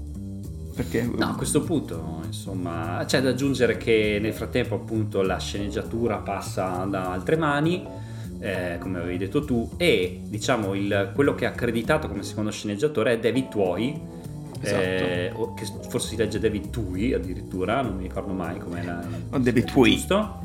[0.74, 6.18] Perché No, a questo punto, insomma, c'è da aggiungere che nel frattempo, appunto, la sceneggiatura
[6.18, 7.86] passa da altre mani,
[8.38, 13.12] eh, come avevi detto tu, e diciamo il- quello che è accreditato come secondo sceneggiatore
[13.14, 13.98] è David Tuohy,
[14.64, 14.80] Esatto.
[14.82, 19.04] eh, che forse si legge David Tui addirittura, non mi ricordo mai com'è la...
[19.30, 19.92] O David Tui.
[19.92, 20.42] Giusto?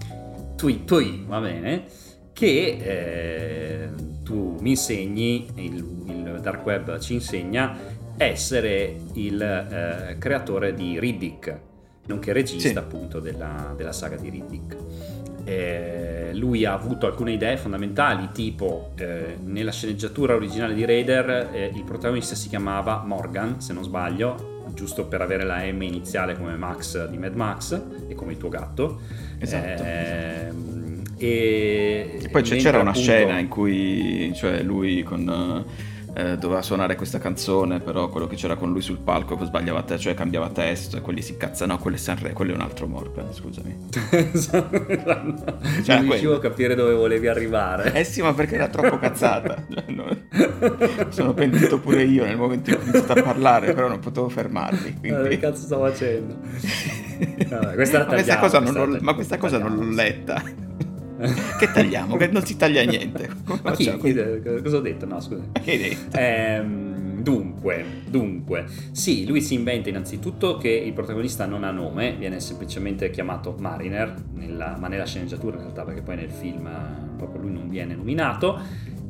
[0.56, 1.86] Tui, Tui, va bene,
[2.34, 3.90] che eh,
[4.24, 5.76] tu mi insegni, il,
[6.08, 7.78] il Dark Web ci insegna,
[8.18, 11.60] essere il eh, creatore di Riddick,
[12.08, 12.78] nonché regista Sì.
[12.78, 14.76] appunto della, della saga di Riddick.
[15.50, 21.72] Eh, lui ha avuto alcune idee fondamentali, tipo eh, nella sceneggiatura originale di Raider eh,
[21.74, 26.56] il protagonista si chiamava Morgan, se non sbaglio, giusto per avere la M iniziale come
[26.56, 29.00] Max di Mad Max e come il tuo gatto.
[29.40, 30.78] Esatto, Ehm,
[31.22, 35.66] E, E poi c'era una appunto- scena in cui cioè, lui con,
[36.14, 39.98] eh, doveva suonare questa canzone, però quello che c'era con lui sul palco sbagliava te,
[39.98, 42.88] cioè cambiava testo e quelli si incazzano, no, quello è Sanremo, quello è un altro
[42.88, 43.78] Morgan, scusami.
[45.88, 47.94] non riuscivo a capire dove volevi arrivare.
[47.94, 49.66] Eh sì, ma perché era troppo cazzata.
[49.80, 50.08] Cioè, no,
[51.10, 54.30] sono pentito pure io nel momento in cui ho iniziato a parlare, però non potevo
[54.30, 54.98] fermarmi.
[55.00, 55.22] Quindi...
[55.22, 56.36] Ma che cazzo sto facendo?
[57.50, 60.42] Vabbè, questa ma, questa cosa, non l'ho, ma questa cosa non l'ho letta.
[61.58, 62.16] Che tagliamo?
[62.16, 63.30] Che non si taglia niente.
[63.62, 64.14] Ma chi, chi,
[64.62, 65.06] cosa ho detto?
[65.06, 65.44] No, scusa.
[65.62, 66.18] Che hai detto?
[66.18, 72.40] Ehm, dunque, dunque, sì, lui si inventa innanzitutto che il protagonista non ha nome, viene
[72.40, 76.70] semplicemente chiamato Mariner, nella, ma nella sceneggiatura in realtà, perché poi nel film
[77.18, 78.60] proprio lui non viene nominato,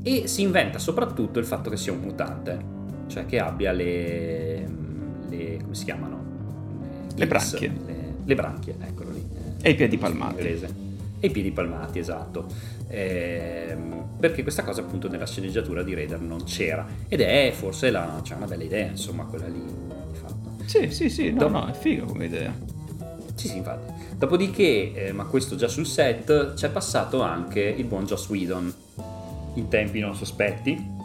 [0.01, 4.67] e si inventa soprattutto il fatto che sia un mutante, cioè che abbia le...
[5.29, 6.17] le come si chiamano?
[7.13, 7.71] Le, le branchie.
[7.85, 9.23] Le, le branchie, eccolo lì.
[9.61, 10.41] E i piedi palmati.
[10.41, 10.87] Inglese
[11.19, 12.45] e i piedi palmati, esatto.
[12.87, 18.19] Ehm, perché questa cosa appunto nella sceneggiatura di Raider non c'era ed è forse la,
[18.23, 20.55] cioè una bella idea, insomma, quella lì di fatto.
[20.65, 22.53] Sì, sì, sì, no, Dop- no, è figo come idea.
[23.35, 23.93] Sì, sì, infatti.
[24.17, 28.73] Dopodiché, eh, ma questo già sul set, c'è passato anche il buon Joss Whedon
[29.53, 30.97] in tempi non sospetti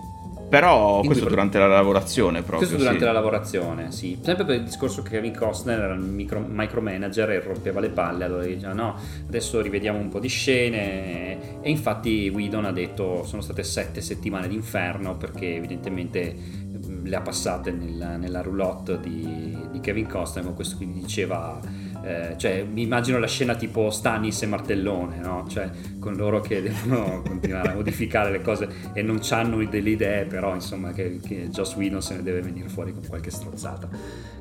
[0.48, 2.58] però Quindi questo durante la lavorazione proprio.
[2.58, 3.04] Questo durante sì.
[3.04, 4.18] la lavorazione, sì.
[4.22, 8.24] Sempre per il discorso che Kevin Costner era il micro, micromanager e rompeva le palle,
[8.24, 13.42] allora diceva no, adesso rivediamo un po' di scene e infatti Whedon ha detto sono
[13.42, 16.62] state sette settimane d'inferno perché evidentemente
[17.02, 21.60] le ha passate nel, nella roulotte di, di Kevin Costner, ma questo quindi diceva
[22.04, 25.46] eh, cioè, mi immagino la scena tipo Stanis e Martellone, no?
[25.48, 30.26] Cioè, con loro che devono continuare a modificare le cose e non hanno delle idee,
[30.26, 33.88] però insomma che, che Joss Whedon se ne deve venire fuori con qualche strozzata.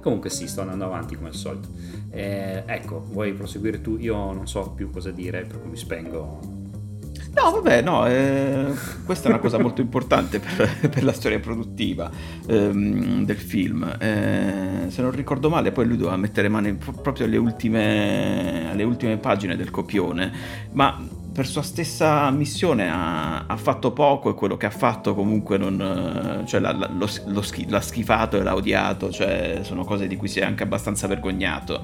[0.02, 1.70] Comunque sì, sto andando avanti come al solito.
[2.10, 3.98] Eh, ecco, vuoi proseguire tu?
[3.98, 6.63] Io non so più cosa dire, per cui mi spengo
[7.36, 8.72] No, vabbè, no, eh,
[9.06, 12.10] questa è una cosa molto importante per, per la storia produttiva
[12.46, 13.84] ehm, del film.
[14.00, 19.18] Eh, se non ricordo male, poi lui doveva mettere mano proprio alle ultime, alle ultime
[19.18, 20.32] pagine del copione,
[20.74, 21.02] ma
[21.34, 26.44] per sua stessa missione ha, ha, fatto poco e quello che ha fatto comunque non,
[26.46, 30.28] cioè, l'ha, lo, lo schi, l'ha schifato e l'ha odiato, cioè sono cose di cui
[30.28, 31.84] si è anche abbastanza vergognato.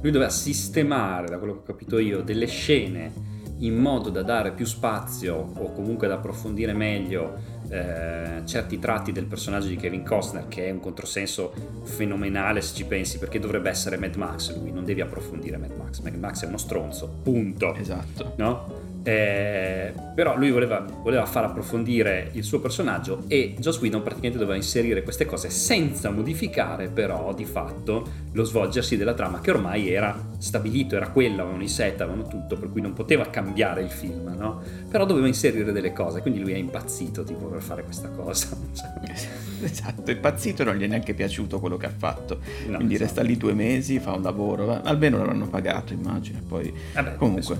[0.00, 4.52] Lui doveva sistemare, da quello che ho capito io, delle scene in modo da dare
[4.52, 10.46] più spazio o comunque da approfondire meglio eh, certi tratti del personaggio di Kevin Costner
[10.48, 14.84] che è un controsenso fenomenale se ci pensi perché dovrebbe essere Mad Max lui non
[14.84, 16.00] devi approfondire Mad Max.
[16.00, 17.74] Mad Max è uno stronzo punto.
[17.74, 18.34] Esatto.
[18.36, 18.85] No?
[19.06, 24.56] Eh, però lui voleva, voleva, far approfondire il suo personaggio e Joss Whedon praticamente doveva
[24.56, 30.34] inserire queste cose senza modificare però di fatto lo svolgersi della trama che ormai era
[30.38, 34.34] stabilito, era quello, avevano i set, avevano tutto, per cui non poteva cambiare il film,
[34.36, 34.60] no?
[34.90, 38.56] Però doveva inserire delle cose, quindi lui è impazzito tipo per fare questa cosa.
[39.62, 42.40] esatto, è impazzito e non gli è neanche piaciuto quello che ha fatto.
[42.66, 43.08] No, quindi esatto.
[43.08, 47.58] resta lì due mesi, fa un lavoro, almeno l'hanno pagato immagino, poi Vabbè, comunque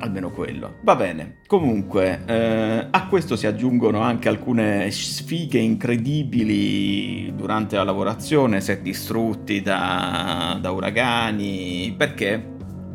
[0.00, 0.76] almeno quello.
[0.82, 8.60] Va bene, comunque eh, a questo si aggiungono anche alcune sfighe incredibili durante la lavorazione,
[8.60, 12.42] set distrutti da, da uragani, perché?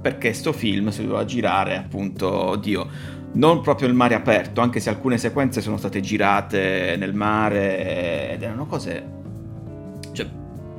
[0.01, 2.87] Perché sto film si doveva girare appunto, oddio,
[3.33, 8.41] non proprio il mare aperto, anche se alcune sequenze sono state girate nel mare ed
[8.43, 9.23] erano cose...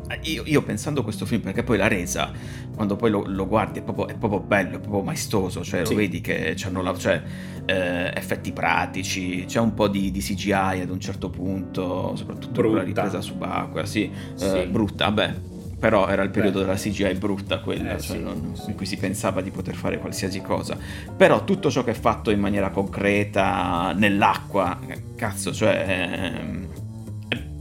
[0.06, 2.30] Cioè, io, io, pensando a questo film, perché poi la resa,
[2.74, 5.92] quando poi lo, lo guardi, è proprio, è proprio, bello, è proprio maestoso, cioè sì.
[5.92, 7.22] lo vedi che hanno la, cioè,
[7.64, 12.76] eh, effetti pratici, c'è un po' di, di, CGI ad un certo punto, soprattutto brutta.
[12.78, 14.44] la ripresa subacquea, sì, sì.
[14.44, 15.34] Eh, brutta, vabbè,
[15.78, 16.64] però era il periodo Beh.
[16.66, 18.70] della CGI brutta quella, eh, cioè sì, non, sì.
[18.70, 20.76] in cui si pensava di poter fare qualsiasi cosa.
[21.16, 24.78] Però tutto ciò che è fatto in maniera concreta nell'acqua,
[25.16, 25.84] cazzo, cioè...
[25.88, 26.74] Eh,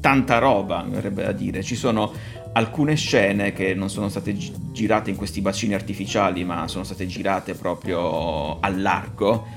[0.06, 1.63] tanta roba, mi verrebbe da dire.
[1.63, 2.13] Ci sono
[2.54, 7.08] alcune scene che non sono state gi- girate in questi bacini artificiali, ma sono state
[7.08, 9.48] girate proprio a largo.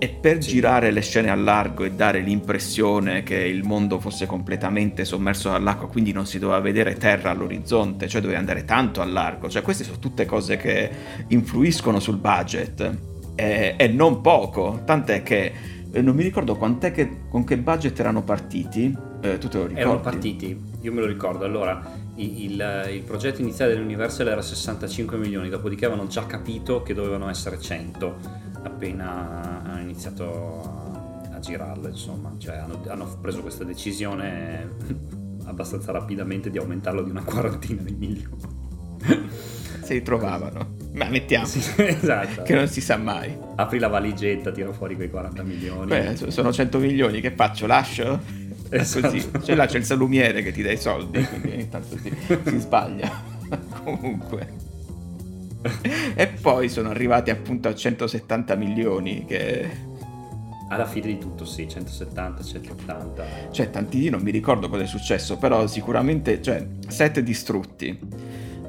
[0.00, 0.50] E per sì.
[0.50, 5.86] girare le scene a largo e dare l'impressione che il mondo fosse completamente sommerso dall'acqua,
[5.86, 9.48] quindi non si doveva vedere terra all'orizzonte, cioè doveva andare tanto a largo.
[9.48, 10.90] Cioè, queste sono tutte cose che
[11.28, 12.98] influiscono sul budget.
[13.36, 15.52] E, e non poco, tant'è che
[15.92, 19.12] eh, non mi ricordo quant'è che, con che budget erano partiti.
[19.24, 19.80] Eh, tu te lo ricordi?
[19.80, 21.46] Erano partiti, io me lo ricordo.
[21.46, 21.82] Allora,
[22.16, 27.30] il, il, il progetto iniziale dell'Universal era 65 milioni, dopodiché avevano già capito che dovevano
[27.30, 30.60] essere 100 appena hanno iniziato
[31.30, 32.34] a, a girarlo, insomma.
[32.36, 34.76] Cioè, hanno, hanno preso questa decisione
[35.46, 38.52] abbastanza rapidamente di aumentarlo di una quarantina di milioni
[39.84, 40.76] si ritrovavano.
[40.94, 41.46] Ma mettiamo.
[41.46, 42.42] Sì, esatto.
[42.42, 43.36] che non si sa mai.
[43.56, 45.86] Apri la valigetta, tiro fuori quei 40 milioni.
[45.86, 47.66] Beh, sono 100 milioni, che faccio?
[47.66, 48.20] Lascio?
[48.80, 49.08] Esatto.
[49.08, 49.30] Così.
[49.42, 52.12] Cioè là c'è il salumiere che ti dà i soldi, quindi ogni tanto si,
[52.44, 53.10] si sbaglia.
[53.84, 54.62] Comunque.
[56.14, 59.70] E poi sono arrivati appunto a 170 milioni che
[60.68, 63.24] Alla fine di tutto sì, 170, 180.
[63.50, 67.98] Cioè, tanti non mi ricordo cosa è successo, però sicuramente, cioè, set distrutti.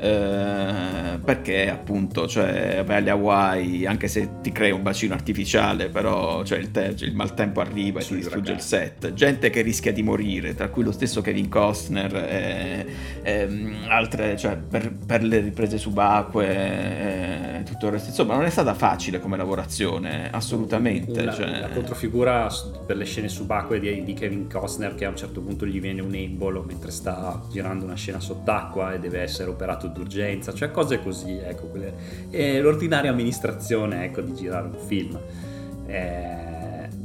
[0.06, 6.44] Eh, perché appunto, cioè, vai alle Hawaii, anche se ti crei un bacino artificiale, però
[6.44, 8.68] cioè, il, te- il maltempo arriva e ti Sui distrugge il ragazzi.
[8.68, 9.14] set.
[9.14, 12.86] Gente che rischia di morire, tra cui lo stesso Kevin Costner, e,
[13.24, 18.10] ehm, altre, cioè, per, per le riprese subacquee, e tutto il resto.
[18.10, 21.24] Insomma, non è stata facile come lavorazione, assolutamente.
[21.24, 22.48] La, cioè- la controfigura
[22.86, 26.02] per le scene subacquee di, di Kevin Costner che a un certo punto gli viene
[26.02, 31.02] un embolo mentre sta girando una scena sott'acqua e deve essere operato d'urgenza, cioè cose
[31.02, 31.94] così, ecco, quelle,
[32.30, 35.20] è l'ordinaria amministrazione ecco, di girare un film.
[35.88, 36.46] Eh,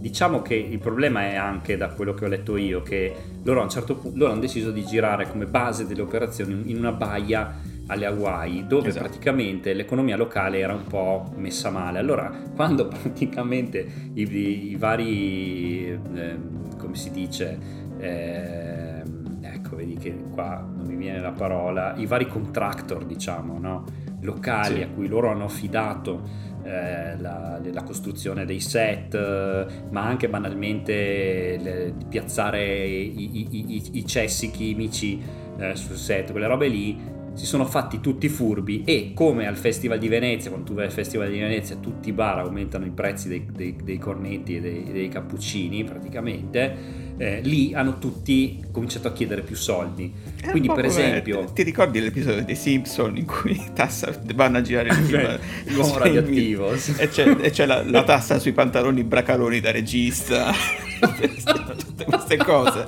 [0.00, 3.64] diciamo che il problema è anche da quello che ho letto io che loro a
[3.64, 7.54] un certo punto loro hanno deciso di girare come base delle operazioni in una baia
[7.86, 9.04] alle Hawaii dove Esatto.
[9.06, 14.22] praticamente l'economia locale era un po' messa male allora quando praticamente i,
[14.70, 17.58] i vari ehm, come si dice
[17.98, 23.84] ehm, ecco vedi che qua non mi viene la parola i vari contractor diciamo no?
[24.22, 24.82] locali Sì.
[24.82, 31.58] a cui loro hanno affidato eh, la, la costruzione dei set, eh, ma anche banalmente
[31.58, 35.22] le- piazzare i, i- i- i cessi chimici
[35.58, 37.00] eh, sul set, quelle robe lì.
[37.40, 40.92] Si sono fatti tutti furbi e come al Festival di Venezia, quando tu vai al
[40.92, 44.92] Festival di Venezia, tutti i bar aumentano i prezzi dei, dei- dei cornetti e dei,
[44.92, 46.76] dei cappuccini praticamente,
[47.16, 50.12] eh, lì hanno tutti cominciato a chiedere più soldi.
[50.38, 51.44] È Quindi per esempio...
[51.50, 55.38] Ti ricordi l'episodio dei Simpson in cui tassa, vanno a girare il film?
[55.74, 56.94] L'uomo radioattivo, sì.
[57.00, 60.52] E c'è, e c'è la, la tassa sui pantaloni bracaloni da regista.
[61.00, 62.84] Tutte queste cose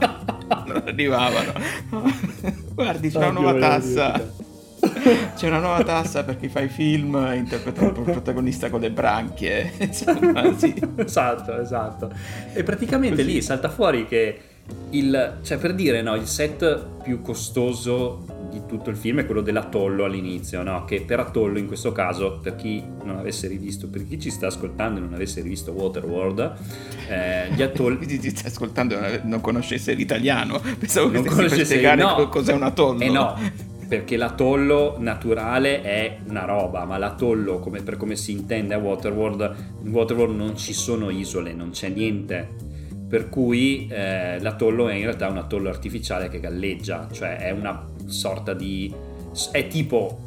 [0.66, 1.52] non arrivavano.
[2.74, 4.40] Guardi, c'è una nuova tassa.
[5.37, 9.72] C'è una nuova tassa per chi fa i film interpretando il protagonista con le branchie.
[9.78, 10.74] Insomma, sì.
[10.96, 12.11] esatto, esatto.
[12.52, 14.38] E praticamente lì salta fuori che
[14.90, 19.40] il, cioè per dire, no, il set più costoso di tutto il film è quello
[19.40, 20.85] dell'atollo all'inizio, no?
[20.85, 24.48] Che per atollo in questo caso, per chi non avesse rivisto, per chi ci sta
[24.48, 26.52] ascoltando e non avesse rivisto Waterworld,
[27.09, 27.96] eh, gli atolli...
[28.02, 30.61] Quindi ti stai ascoltando e non- conoscesse l'italiano.
[30.78, 32.14] Pensavo che non stessi per conoscesse spiegare no.
[32.14, 33.00] co- cos'è un atollo.
[33.00, 33.37] Eh no,
[33.92, 39.55] perché l'atollo naturale è una roba, ma l'atollo, come, per come si intende a Waterworld,
[39.83, 42.48] in Waterworld non ci sono isole, non c'è niente.
[43.07, 47.87] Per cui eh, l'atollo è in realtà un atollo artificiale che galleggia, cioè è una
[48.07, 48.90] sorta di...
[49.50, 50.18] è tipo,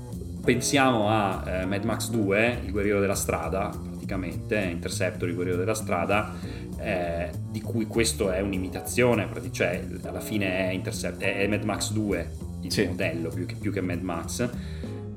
[0.43, 5.73] pensiamo a eh, Mad Max 2, il guerriero della strada, praticamente, Interceptor, il guerriero della
[5.73, 6.35] strada,
[6.77, 12.44] eh, di cui questo è un'imitazione, cioè alla fine è, Intercept- è Mad Max 2
[12.65, 12.85] il Sì.
[12.85, 14.49] modello più che, più che Mad Max.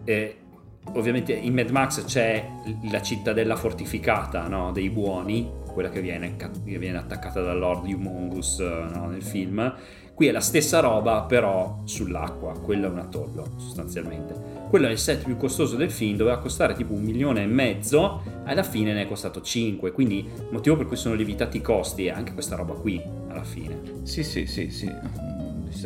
[0.04, 0.36] E
[0.94, 2.48] ovviamente in Mad Max c'è
[2.90, 8.58] la cittadella fortificata no, dei buoni, quella che viene, che viene attaccata da Lord Humongous
[8.58, 9.74] no, nel film.
[10.14, 12.58] Qui è la stessa roba, però sull'acqua.
[12.58, 14.34] Quello è un atollo, sostanzialmente.
[14.68, 18.22] Quello è il set più costoso del film, doveva costare tipo un milione e mezzo,
[18.44, 19.92] alla fine ne è costato 5.
[19.92, 23.44] Quindi il motivo per cui sono lievitati i costi è anche questa roba qui, alla
[23.44, 23.80] fine.
[24.02, 24.92] Sì, sì, sì, sì.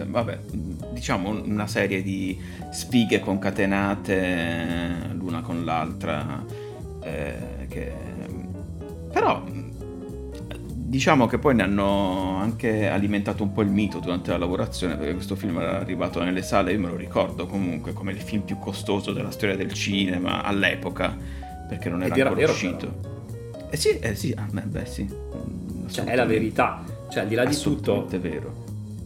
[0.07, 0.39] Vabbè,
[0.93, 2.39] diciamo una serie di
[2.71, 6.45] sfighe concatenate l'una con l'altra.
[7.03, 7.93] eh, che...
[9.13, 9.45] Però
[10.93, 15.15] diciamo che poi ne hanno anche alimentato un po' il mito durante la lavorazione perché
[15.15, 18.59] questo film era arrivato nelle sale, io me lo ricordo comunque come il film più
[18.59, 21.17] costoso della storia del cinema all'epoca
[21.67, 23.11] perché non era era ancora vero, uscito.
[23.71, 25.09] Eh sì, eh sì, ah, beh, beh, sì.
[25.91, 26.85] Cioè, è la verità.
[27.11, 28.62] Cioè, al di là di tutto, Assolutamente vero.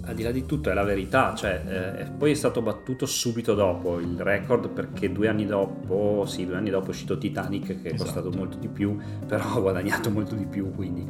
[0.07, 3.55] Al di là di tutto è la verità, cioè, eh, poi è stato battuto subito
[3.55, 7.91] dopo il record perché due anni dopo, sì, due anni dopo è uscito Titanic che
[7.91, 8.03] è Esatto.
[8.05, 11.07] costato molto di più, però ha guadagnato molto di più, quindi...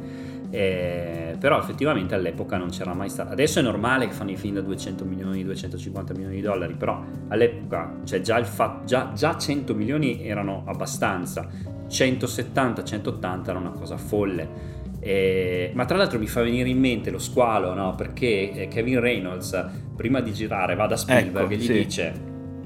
[0.49, 3.33] eh, però effettivamente all'epoca non c'era mai stato.
[3.33, 7.03] Adesso è normale che fanno i film da 200 milioni, 250 milioni di dollari, però
[7.27, 11.47] all'epoca, cioè già, il fa- già, già 100 milioni erano abbastanza,
[11.87, 14.75] 170, 180 era una cosa folle.
[15.07, 17.95] Eh, ma tra l'altro mi fa venire in mente lo squalo, no?
[17.95, 19.65] Perché eh, Kevin Reynolds,
[19.95, 21.71] prima di girare, va da Spielberg Ecco, e, gli sì.
[21.71, 22.13] dice,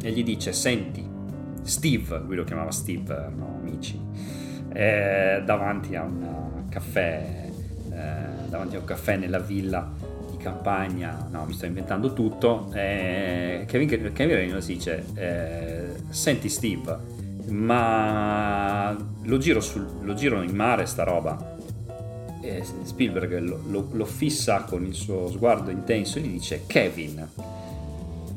[0.02, 1.08] e gli dice: Senti,
[1.62, 4.00] Steve, lui lo chiamava Steve, erano amici,
[4.74, 7.52] eh, davanti a un caffè,
[7.92, 9.94] eh, davanti a un caffè nella villa
[10.32, 12.72] di campagna, no, mi sto inventando tutto.
[12.74, 16.98] eh, Kevin, Kevin Reynolds dice: eh, Senti, Steve,
[17.50, 21.60] ma lo giro, sul, lo giro in mare sta roba
[22.42, 27.28] eh, Spielberg lo, lo- lo fissa con il suo sguardo intenso e gli dice Kevin,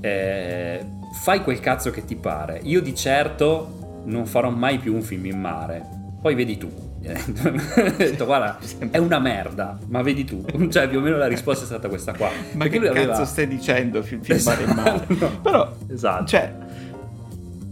[0.00, 0.84] eh,
[1.22, 5.26] fai quel cazzo che ti pare, io di certo non farò mai più un film
[5.26, 5.84] in mare,
[6.20, 6.82] poi vedi tu.
[7.04, 8.58] Detto, guarda,
[8.90, 10.42] è una merda, ma vedi tu.
[10.70, 12.28] Cioè, più o meno la risposta è stata questa qua.
[12.52, 14.02] Ma Perché che lui aveva- cazzo stai dicendo?
[14.02, 15.06] Film, filmare in mare?
[15.42, 16.24] Però, Esatto.
[16.26, 16.50] cioè,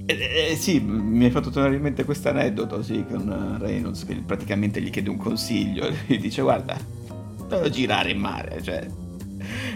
[0.07, 4.05] eh, eh, sì, mi hai fatto tornare in mente questo aneddoto, sì, con eh, Reynolds
[4.05, 6.77] che praticamente gli chiede un consiglio gli dice guarda,
[7.49, 8.87] devo girare in mare, cioè,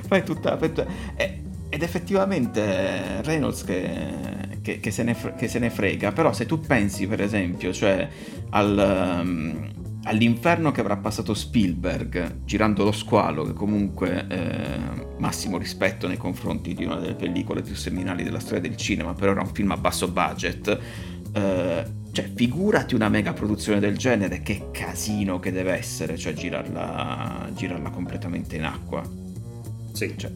[0.07, 0.57] fai tutta...
[0.57, 5.59] fai tutta- eh, ed effettivamente eh, Reynolds che, che- che se ne, fre- che se
[5.59, 8.09] ne frega, però se tu pensi per esempio, cioè,
[8.51, 8.79] al...
[8.79, 9.71] ehm,
[10.07, 16.75] all'inferno che avrà passato Spielberg girando lo squalo, che comunque eh, massimo rispetto nei confronti
[16.75, 19.77] di una delle pellicole più seminali della storia del cinema, però era un film a
[19.77, 20.79] basso budget.
[21.33, 27.51] eh, cioè, figurati una mega produzione del genere, che casino che deve essere, cioè girarla,
[27.55, 29.03] girarla completamente in acqua.
[29.93, 30.31] Sì, Cioè.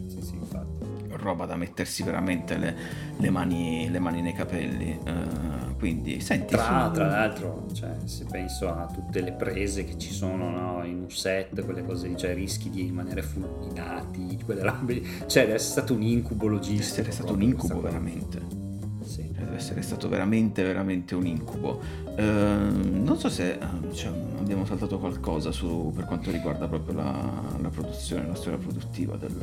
[1.21, 2.75] Roba da mettersi veramente le,
[3.17, 4.97] le mani, le mani nei capelli.
[5.03, 9.97] eh, quindi, senti, Tra, su- tra l'altro, cioè, se penso a tutte le prese che
[9.97, 14.61] ci sono no, in un set, quelle cose lì, cioè rischi di rimanere fulminati, quelle
[14.63, 15.01] robe.
[15.25, 16.81] Cioè, deve essere stato un incubo deve logistico.
[17.01, 18.60] essere stato un incubo veramente.
[19.43, 21.81] Deve essere stato veramente, veramente un incubo.
[22.15, 27.29] Ehm, non so se eh, cioè, abbiamo saltato qualcosa su, per quanto riguarda proprio la,
[27.59, 29.35] la produzione, la storia produttiva del,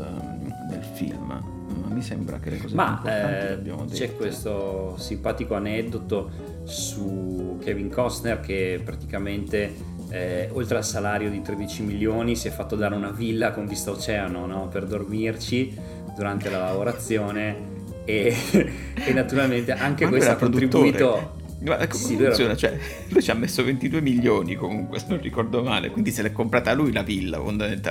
[0.68, 1.26] del film.
[1.26, 3.61] Ma mi sembra che le cose più Ma eh,
[3.92, 6.30] c'è questo simpatico aneddoto
[6.64, 12.76] su Kevin Costner che praticamente eh, oltre al salario di 13 milioni si è fatto
[12.76, 14.68] dare una villa con vista oceano no?
[14.68, 15.76] per dormirci
[16.16, 17.76] durante la lavorazione
[18.09, 18.34] e,
[19.04, 22.76] e naturalmente anche lui questo ha contribuito Guarda come Sì, funziona, cioè,
[23.09, 26.72] lui ci ha messo 22 milioni comunque, se non ricordo male, quindi se l'è comprata
[26.72, 27.38] lui la villa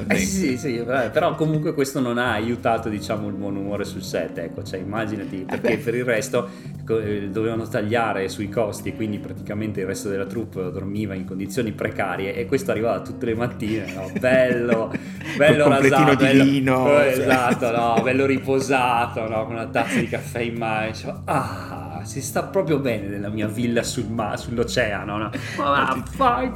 [0.09, 0.17] Eh, fondamentalmente.
[0.17, 4.37] sì, sì, eh, però comunque questo non ha aiutato diciamo il buon umore sul set,
[4.37, 5.83] ecco, cioè immaginati, perché beh.
[5.83, 6.49] per il resto
[6.87, 12.35] eh, dovevano tagliare sui costi, quindi praticamente il resto della troupe dormiva in condizioni precarie
[12.35, 14.09] e questo arrivava tutte le mattine, no?
[14.17, 14.93] bello,
[15.35, 17.23] bello rasato, di bello- vino, eh, cioè.
[17.23, 18.01] esatto, no?
[18.01, 19.43] bello riposato, no?
[19.45, 23.47] con una tazza di caffè in mano, dicevo, ah, si sta proprio bene nella mia
[23.47, 25.29] villa sul ma- sull'oceano, no?
[25.57, 26.51] ma va, fai...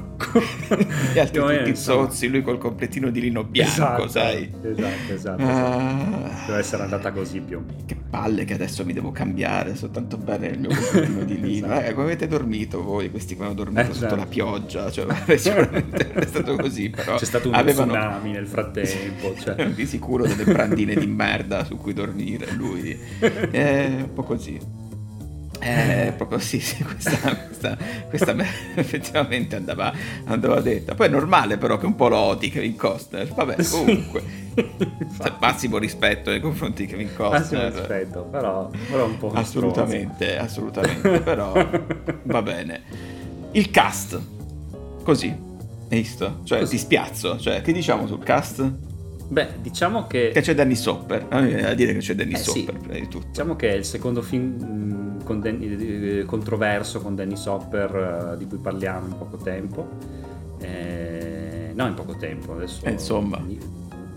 [1.14, 4.52] Gli altri Più o meno, tutti zozzi, lui col completino di lino bianco, Esatto, sai.
[4.62, 5.44] Esatto, esatto.
[5.44, 5.48] Ah.
[5.48, 6.46] esatto.
[6.48, 7.64] Deve essere andata così più.
[7.86, 11.66] Che palle che adesso mi devo cambiare, so tanto bene il mio completino di lino.
[11.68, 11.88] Esatto.
[11.88, 14.16] Eh, come avete dormito voi, questi qua hanno dormito Eh, sotto certo.
[14.16, 14.92] la pioggia?
[14.92, 15.06] Cioè,
[15.38, 19.34] sicuramente è stato così, però C'è stato un avevano tsunami nel frattempo.
[19.42, 19.70] Cioè.
[19.72, 22.98] di sicuro delle brandine di merda su cui dormire, lui.
[23.20, 24.60] È un po' così.
[25.64, 27.78] Eh, proprio sì, sì, questa, questa,
[28.09, 29.93] questa me- effettivamente andava,
[30.26, 30.95] andava detta.
[30.95, 33.28] Poi è normale però che un po' lo odi Kevin Costner.
[33.28, 34.24] Vabbè, comunque,
[35.22, 37.74] cioè, massimo rispetto nei confronti di Kevin Massimo Costner.
[37.74, 41.53] rispetto, però, però un po' Assolutamente, assolutamente, però
[42.24, 42.82] va bene.
[43.51, 44.20] Il cast,
[45.03, 46.39] così, hai visto?
[46.43, 48.72] Cioè, ti spiazzo, cioè, che diciamo sul cast?
[49.32, 50.32] Beh, diciamo che...
[50.34, 52.60] Che c'è Danny Sopper, a me viene da dire che c'è Danny Eh, sì.
[52.60, 53.28] Sopper prima di tutto.
[53.28, 58.38] Diciamo che è il secondo film mh, con Danny- eh, controverso con Danny Sopper eh,
[58.38, 59.88] di cui parliamo in poco tempo.
[60.60, 62.84] Eh, no, in poco tempo, adesso...
[62.84, 63.42] Eh, insomma.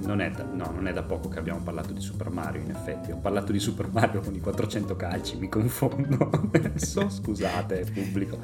[0.05, 2.71] Non è, da, no, non è da poco che abbiamo parlato di Super Mario, in
[2.71, 3.11] effetti.
[3.11, 8.39] Ho parlato di Super Mario con i 400 calci, mi confondo adesso, scusate, pubblico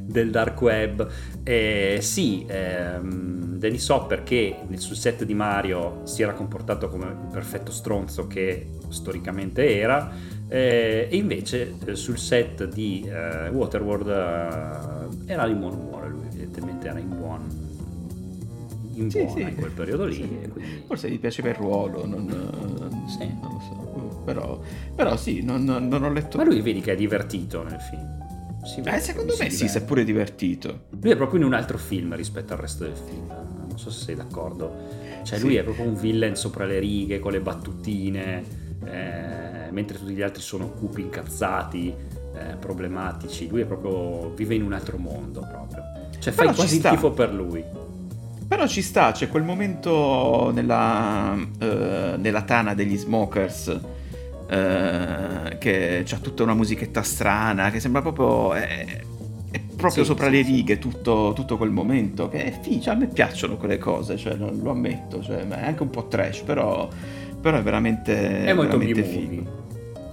[0.00, 1.08] del dark web.
[1.42, 7.28] Eh, sì, ehm, Danny Sopper che sul set di Mario si era comportato come il
[7.30, 10.10] perfetto stronzo che storicamente era,
[10.48, 16.26] eh, e invece eh, sul set di eh, Waterworld eh, era di buon umore, lui
[16.26, 17.61] evidentemente era in buon
[18.94, 19.40] in Sì, buona sì.
[19.42, 20.48] in quel periodo lì Sì.
[20.50, 22.26] quindi Forse gli piaceva il ruolo, non,
[23.06, 23.26] Sì.
[23.40, 24.22] non lo so.
[24.24, 24.60] Però,
[24.94, 26.36] però sì, non, non- ho letto.
[26.38, 28.20] ma lui vedi che è divertito nel film
[28.64, 30.82] Si vede Eh, secondo me si sì, si è pure divertito.
[31.00, 34.04] lui è proprio in un altro film rispetto al resto del film non so se
[34.04, 38.42] sei d'accordo cioè lui è proprio un villain sopra le righe con le battutine
[38.84, 41.92] eh, mentre tutti gli altri sono cupi incazzati
[42.34, 45.82] eh, problematici lui è proprio vive in un altro mondo proprio
[46.20, 46.90] cioè fai quasi il sta.
[46.90, 47.64] tifo per lui
[48.52, 53.80] Però ci sta, c'è quel momento nella, eh, nella tana degli smokers
[54.46, 58.52] eh, che c'ha tutta una musichetta strana, che sembra proprio...
[58.52, 59.00] È,
[59.50, 62.92] è proprio Sì, sopra sì, le righe tutto, tutto quel momento, che è fi- cioè,
[62.92, 66.86] a me piacciono quelle cose, cioè, lo, ammetto, cioè, è anche un po' trash, però,
[67.40, 68.44] però è veramente...
[68.44, 69.64] è molto veramente figo.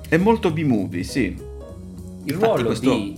[0.08, 1.24] È molto B-movie, sì.
[1.26, 1.38] il
[2.24, 3.18] Infatti ruolo questo- di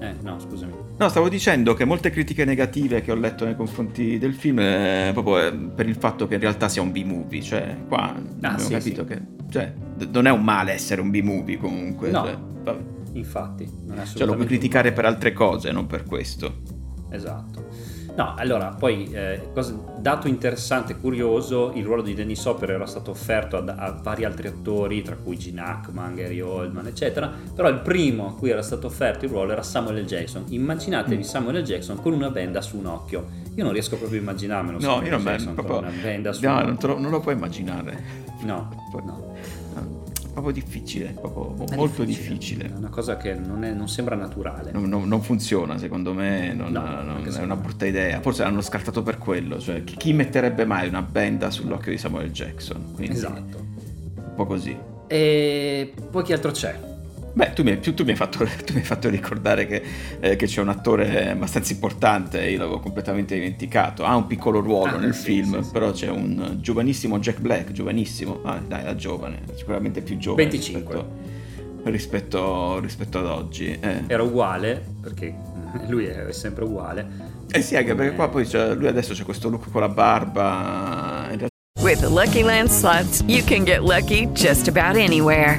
[0.00, 4.18] eh no scusami No, stavo dicendo che molte critiche negative che ho letto nei confronti
[4.18, 7.76] del film è proprio eh, per il fatto che in realtà sia un B-movie, cioè
[7.88, 9.08] qua Ah, abbiamo sì, capito sì.
[9.08, 12.10] che cioè, d- non è un male essere un B-movie comunque.
[12.10, 12.24] No.
[12.24, 12.76] cioè.
[13.14, 16.60] Infatti, non è Cioè, lo puoi assolutamente criticare per altre cose, non per questo.
[17.12, 18.00] Esatto.
[18.14, 22.84] No, allora, poi, eh, cosa- dato interessante e curioso, il ruolo di Dennis Hopper era
[22.84, 27.68] stato offerto a, a vari altri attori, tra cui Gene Hackman, Gary Oldman, eccetera, però
[27.70, 30.04] il primo a cui era stato offerto il ruolo era Samuel L.
[30.04, 30.44] Jackson.
[30.48, 31.24] Immaginatevi Mm.
[31.26, 31.62] Samuel L.
[31.62, 33.26] Jackson con una benda su un occhio.
[33.54, 34.76] Io non riesco proprio a immaginarmelo.
[34.78, 36.76] No, Samuel io non, Jackson proprio, con una benda su no, un non, occhio.
[36.80, 38.02] te lo, non lo puoi immaginare.
[38.42, 38.68] No,
[39.04, 39.34] no.
[40.32, 42.34] Proprio difficile, proprio È molto difficile.
[42.38, 42.72] difficile.
[42.72, 44.72] È una cosa che non, è- non sembra naturale.
[44.72, 48.20] Non, non- non funziona, secondo me, non- No, è una brutta idea.
[48.20, 49.60] Forse l'hanno scartato per quello.
[49.60, 52.92] Cioè, chi, chi metterebbe mai una benda sull'occhio di Samuel Jackson?
[52.94, 53.58] Quindi, Esatto.
[54.16, 54.74] Un po' così.
[55.06, 56.74] E poi chi altro c'è?
[57.34, 59.82] Beh, tu mi, tu- tu mi hai, fatto, tu mi hai fatto ricordare che,
[60.20, 64.04] eh, che c'è un attore abbastanza importante, io l'avevo completamente dimenticato.
[64.04, 65.70] Ha un piccolo ruolo Ah, nel sì, film, sì, sì.
[65.72, 70.80] però c'è un giovanissimo Jack Black, giovanissimo, ah, dai, era giovane, sicuramente più giovane 25.
[71.84, 73.78] rispetto, rispetto, rispetto ad oggi.
[73.80, 74.02] Eh.
[74.06, 75.34] Era uguale, perché
[75.88, 77.30] lui è sempre uguale.
[77.50, 81.26] Eh sì, anche perché qua poi c'è- lui adesso c'è questo look con la barba.
[81.30, 85.58] In realtà With the Lucky Land slots, you can get lucky just about anywhere.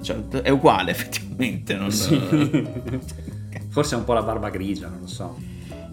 [0.00, 1.74] c'è- è uguale effettivamente.
[1.76, 1.90] Non,
[3.68, 5.36] Forse è un po' la barba grigia, non lo so.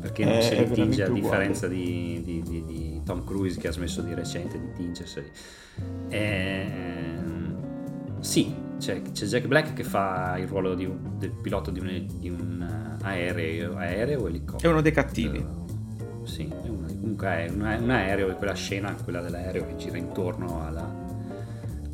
[0.02, 3.68] Perché non Eh, si è ritinge a differenza di, di- di- di Tom Cruise che
[3.68, 5.22] ha smesso di recente di tingersi.
[6.10, 7.56] Ehm,
[8.20, 12.30] sì, c'è, c'è Jack Black che fa il ruolo un- del pilota di un, di
[12.30, 14.72] un, eh, aereo, aereo o È elicottero.
[14.72, 15.46] uno dei cattivi.
[16.24, 20.66] Sì, è uno- comunque è un, un aereo, quella scena, quella dell'aereo che gira intorno
[20.66, 20.99] alla-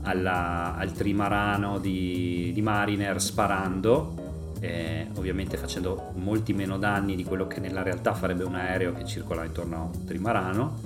[0.06, 7.48] alla- al trimarano di, di Mariner sparando, eh, ovviamente facendo molti meno danni di quello
[7.48, 10.80] che nella realtà farebbe un aereo che circola intorno a un trimarano.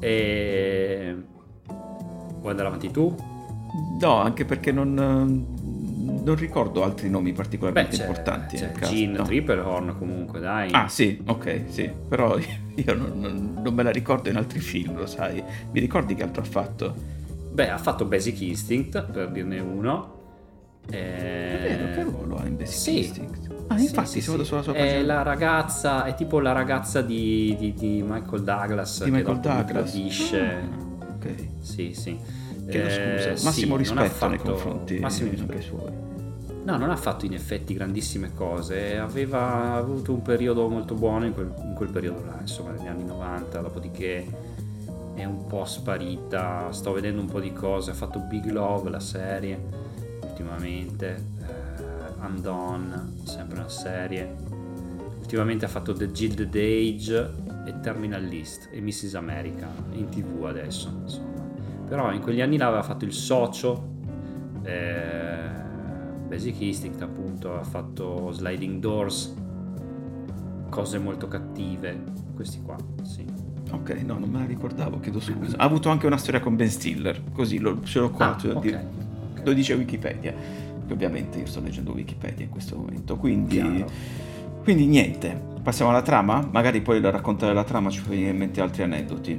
[0.00, 1.14] E...
[1.66, 3.14] Vuoi andare avanti tu?
[4.00, 8.56] No, anche perché non, non ricordo altri nomi Beh, particolarmente c'è, importanti.
[8.56, 9.24] c'è Gene no.
[9.24, 10.70] Triplehorn comunque, dai.
[10.72, 14.96] Ah sì, ok, sì, però io non, non- non me la ricordo in altri film,
[14.96, 15.42] lo sai.
[15.72, 16.94] Mi ricordi che altro ha fatto?
[17.58, 20.14] Beh, ha fatto Basic Instinct, per dirne uno.
[20.88, 22.98] È Eh, vero, che ruolo ha in Basic sì.
[22.98, 23.50] Instinct?
[23.66, 24.48] Ah, Sì, infatti, sì, se vado sì.
[24.48, 25.02] sulla sua È pagina...
[25.14, 29.90] la ragazza, è tipo la ragazza di, di- di Michael Douglas Di che Michael Douglas.
[29.90, 30.40] tradisce.
[30.40, 31.34] Ah, ok.
[31.58, 32.16] Sì, sì.
[32.70, 35.62] Chiedo Eh, scusa, sì, massimo ha rispetto nei fatto- confronti massimo anche rispetto.
[35.76, 35.92] suoi.
[36.62, 41.32] No, non ha fatto in effetti grandissime cose, aveva avuto un periodo molto buono in
[41.34, 44.24] quel, in quel periodo là, insomma, negli anni 90, dopodiché
[45.18, 49.00] è un po' sparita, sto vedendo un po' di cose, ha fatto Big Love, la
[49.00, 49.60] serie,
[50.22, 54.36] ultimamente, eh, Undone, sempre una serie,
[55.18, 57.30] ultimamente ha fatto The Gilded Age
[57.66, 59.14] e Terminal List e Mrs.
[59.16, 61.42] America, in tv adesso, insomma.
[61.88, 63.96] Però in quegli anni là aveva fatto il socio,
[64.62, 65.50] eh,
[66.28, 69.34] Basic Instinct appunto, ha fatto Sliding Doors,
[70.68, 72.04] cose molto cattive,
[72.34, 73.37] questi qua, sì.
[73.70, 75.56] Ok, no, non me la ricordavo, chiedo scusa.
[75.58, 78.48] Ha avuto anche una storia con Ben Stiller, così lo, ce l'ho qua, Ah, ce
[78.48, 79.40] l'ho ok, di- ok.
[79.44, 80.34] lo dice Wikipedia.
[80.90, 83.84] Ovviamente io sto leggendo Wikipedia in questo momento, quindi,
[84.62, 85.38] quindi niente.
[85.62, 86.48] Passiamo alla trama?
[86.50, 89.38] Magari poi raccontare la trama ci fa venire in mente altri aneddoti.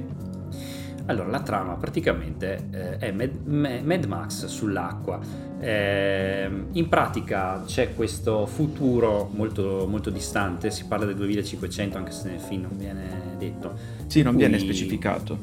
[1.10, 5.18] Allora, la trama praticamente eh, è Mad, Ma- Mad Max sull'acqua.
[5.58, 12.30] Ehm, in pratica c'è questo futuro molto, molto distante, si parla del 2500 anche se
[12.30, 13.08] nel film non viene
[13.38, 13.74] detto.
[14.06, 15.38] Sì, non in viene cui- specificato.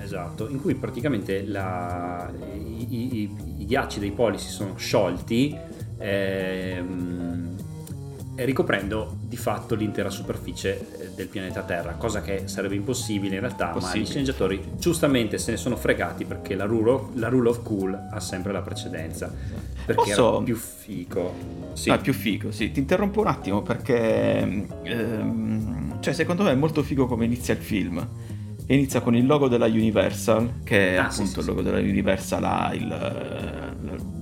[0.00, 2.86] Esatto, in cui praticamente la- i,
[3.22, 5.54] i- i ghiacci dei poli si sono sciolti
[5.98, 7.54] ehm,
[8.44, 13.66] ricoprendo di fatto l'intera superficie eh, del pianeta Terra, cosa che sarebbe impossibile in realtà,
[13.66, 14.02] ma Possibile.
[14.04, 17.98] gli sceneggiatori giustamente se ne sono fregati perché la rule of, la rule of cool
[18.10, 19.32] ha sempre la precedenza,
[19.84, 21.34] perché Posso- era più fico.
[21.72, 21.90] Sì.
[21.90, 22.70] È più figo, sì.
[22.72, 27.60] Ti interrompo un attimo perché, ehm, cioè, secondo me è molto figo come inizia il
[27.60, 28.06] film.
[28.66, 31.78] Inizia con il logo della Universal, che è Ah, sì, appunto sì, il logo della
[31.80, 34.18] Universal ha il, il-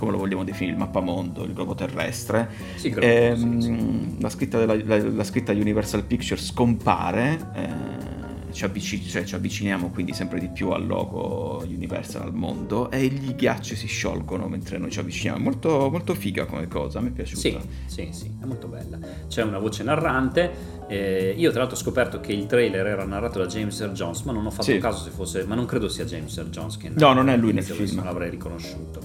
[0.00, 2.48] come lo vogliamo definire, il mappamondo, il globo terrestre.
[2.76, 4.16] Sì, globo, Ehm, sì, sì.
[4.20, 8.08] La, scritta della, la- la scritta Universal Pictures scompare, eh,
[8.52, 13.06] ci, avvici- cioè, ci avviciniamo quindi sempre di più al logo Universal, al mondo, e
[13.08, 15.38] gli ghiacci si sciolgono mentre noi ci avviciniamo.
[15.38, 17.38] Molto, molto figa come cosa, mi è piaciuta.
[17.40, 18.98] Sì, sì, sì, è molto bella.
[19.28, 20.78] C'è una voce narrante.
[20.88, 24.22] eh, io, tra l'altro, ho scoperto che il trailer era narrato da James Earl Jones,
[24.22, 24.78] ma non ho fatto Sì.
[24.78, 25.44] caso se fosse.
[25.44, 27.94] Ma non credo sia James Earl Jones che No, non è lui nel film.
[27.96, 29.00] Non l'avrei riconosciuto.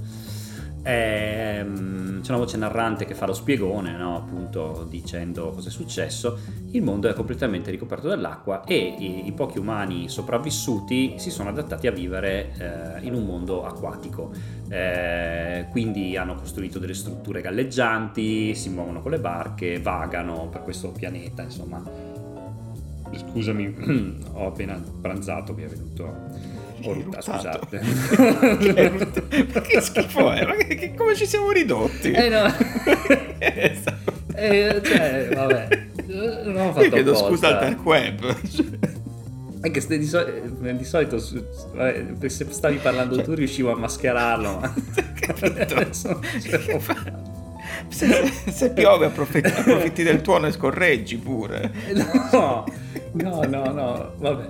[0.87, 4.17] Ehm, c'è una voce narrante che fa lo spiegone, no?
[4.17, 6.37] appunto dicendo cosa è successo.
[6.71, 11.87] Il mondo è completamente ricoperto dall'acqua e i, i pochi umani sopravvissuti si sono adattati
[11.87, 12.51] a vivere
[12.99, 14.31] eh, in un mondo acquatico.
[14.69, 20.91] Eh, quindi hanno costruito delle strutture galleggianti, si muovono con le barche, vagano per questo
[20.91, 21.83] pianeta, insomma.
[23.11, 26.54] Scusami, ho appena pranzato, mi è venuto.
[26.83, 27.67] Ho rutta, ruttato.
[27.69, 27.81] scusate.
[29.53, 30.45] Ma che schifo è?
[30.45, 32.11] Ma che- che- come ci siamo ridotti?
[32.11, 32.45] Eh no.
[33.39, 34.13] Esatto.
[34.35, 35.67] Eh, cioè, vabbè,
[36.45, 37.27] non ho fatto Io chiedo apposta.
[37.29, 38.35] scusa al dark web.
[39.61, 43.71] Anche se di, so- eh, di solito su- su- vabbè, se stavi parlando tu riuscivo
[43.71, 44.73] a mascherarlo, ma
[45.59, 46.19] adesso
[46.79, 47.33] fatta.
[47.89, 51.71] Se, se piove approfitti, approfitti del tuono e scorreggi pure.
[52.31, 52.63] No,
[53.15, 54.47] no, no, no, vabbè.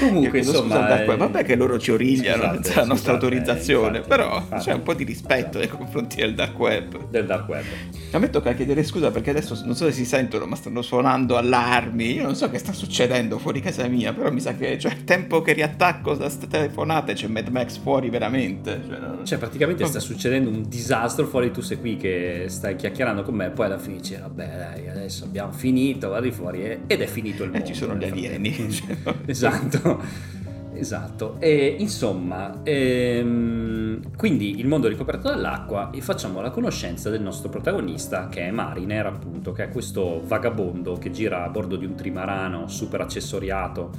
[0.00, 4.08] Comunque, insomma, eh, Vabbè che loro ci origliano scusate, senza la nostra scusate, autorizzazione, infatti,
[4.08, 4.64] però infatti.
[4.64, 7.08] c'è un po' di rispetto nei confronti del dark web.
[7.10, 7.64] del dark web.
[8.12, 11.36] A me tocca chiedere scusa perché adesso non so se si sentono, ma stanno suonando
[11.36, 12.12] allarmi.
[12.14, 15.04] Io non so che sta succedendo fuori casa mia, però mi sa che cioè, il
[15.04, 18.80] tempo che riattacco da ste telefonate c'è Mad Max fuori veramente.
[18.88, 23.22] Cioè, non- Cioè, praticamente sta succedendo un disastro fuori, tu sei qui che stai chiacchierando
[23.22, 27.00] con me, poi alla fine dici, vabbè, dai, adesso abbiamo finito, guardi fuori, e- ed
[27.00, 27.66] è finito il E mondo.
[27.66, 28.72] ci sono gli frattempo.
[28.72, 30.32] Cioè, esatto.
[30.76, 37.22] Esatto, e insomma, ehm, quindi il mondo è ricoperto dall'acqua e facciamo la conoscenza del
[37.22, 41.84] nostro protagonista che è Mariner, appunto, che è questo vagabondo che gira a bordo di
[41.84, 43.92] un trimarano super accessoriato,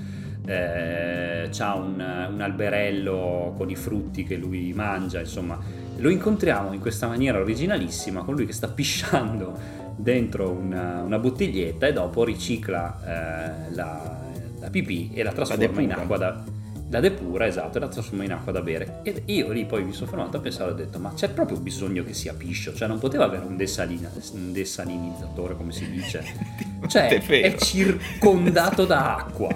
[0.46, 1.94] eh, c'ha un,
[2.34, 5.58] un alberello con i frutti che lui mangia, insomma,
[5.98, 11.88] lo incontriamo in questa maniera originalissima con lui che sta pisciando dentro una, una bottiglietta
[11.88, 14.22] e dopo ricicla eh, la,
[14.60, 16.02] la pipì e la trasforma in depura.
[16.02, 16.44] acqua da
[16.90, 19.00] la depura, esatto, e la trasforma in acqua da bere.
[19.04, 21.58] E io lì poi mi sono fermato a pensare e ho detto, ma c'è proprio
[21.58, 26.24] bisogno che sia piscio, cioè non poteva avere un, desalina- un desalinizzatore, come si dice.
[26.86, 29.50] Cioè, è circondato da acqua.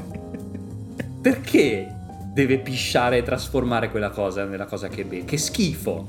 [1.21, 1.87] Perché
[2.33, 5.25] deve pisciare e trasformare quella cosa nella cosa che beve?
[5.25, 6.07] Che schifo!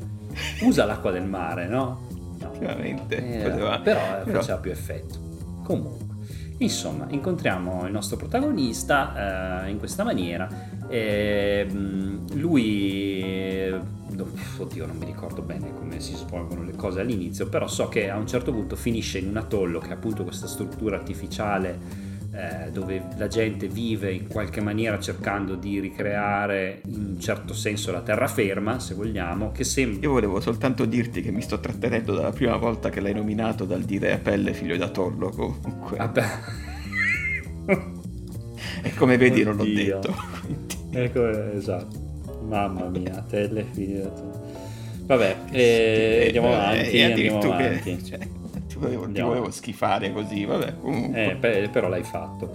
[0.62, 2.08] Usa l'acqua del mare, no?
[2.60, 5.18] Effettivamente, Eh, poteva- però, eh, però- faceva più effetto.
[5.62, 6.16] Comunque,
[6.58, 10.48] insomma, incontriamo il nostro protagonista eh, in questa maniera.
[10.88, 13.80] E, mh, lui, eh,
[14.58, 18.16] oddio, non mi ricordo bene come si svolgono le cose all'inizio, però so che a
[18.16, 22.08] un certo punto finisce in un atollo che è appunto questa struttura artificiale.
[22.32, 27.90] Eh, dove la gente vive in qualche maniera cercando di ricreare in un certo senso
[27.92, 32.30] la terraferma, se vogliamo, che sembra Io volevo soltanto dirti che mi sto trattenendo dalla
[32.30, 35.96] prima volta che l'hai nominato dal dire a pelle figlio da Torlo comunque.
[35.96, 36.24] Vabbè.
[38.82, 39.98] E come vedi non l'ho Oddio.
[40.00, 40.14] detto.
[40.92, 41.98] Ecco, esatto.
[42.46, 43.66] Mamma mia, tele
[45.04, 48.04] Vabbè, eh, andiamo Eh, avanti, e andiamo addirittura che- avanti.
[48.04, 48.18] cioè,
[48.80, 51.24] ti volevo, ti Andiamo volevo schifare così, vabbè, comunque.
[51.32, 52.50] Eh, pe- però l'hai fatto.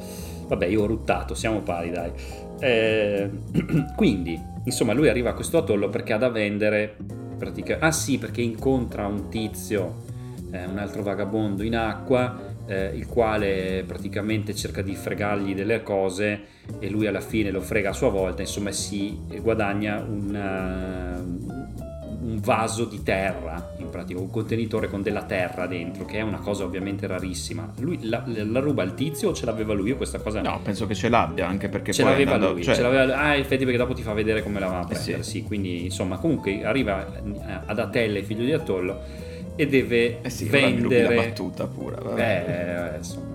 [0.47, 2.11] Vabbè, io ho ruttato, siamo pari, dai.
[2.59, 3.29] Eh,
[3.95, 6.95] quindi, insomma, lui arriva a questo atollo perché ha da vendere.
[7.37, 10.03] pratica- Ah, sì, perché incontra un tizio,
[10.51, 16.39] eh, un altro vagabondo in acqua, eh, il quale praticamente cerca di fregargli delle cose
[16.79, 18.41] e lui alla fine lo frega a sua volta.
[18.41, 25.65] Insomma, si guadagna una- un vaso di terra, in pratica, un contenitore con della terra
[25.67, 27.71] dentro, che è una cosa ovviamente rarissima.
[27.79, 29.89] Lui la, la ruba il tizio o ce l'aveva lui?
[29.89, 32.75] Io questa cosa No, penso che ce l'abbia, anche perché ce l'aveva andando- lui, cioè,
[32.75, 35.01] ce l'aveva Ah, infatti perché dopo ti fa vedere come la va a Eh sì.
[35.03, 35.43] prendere, sì.
[35.43, 38.99] Quindi, insomma, comunque arriva eh, ad Atelle, figlio di Atollo,
[39.55, 41.15] e deve Eh sì, rubi la vendere...
[41.15, 41.95] battuta pure.
[42.01, 42.91] vabbè.
[42.93, 43.33] Eh, insomma,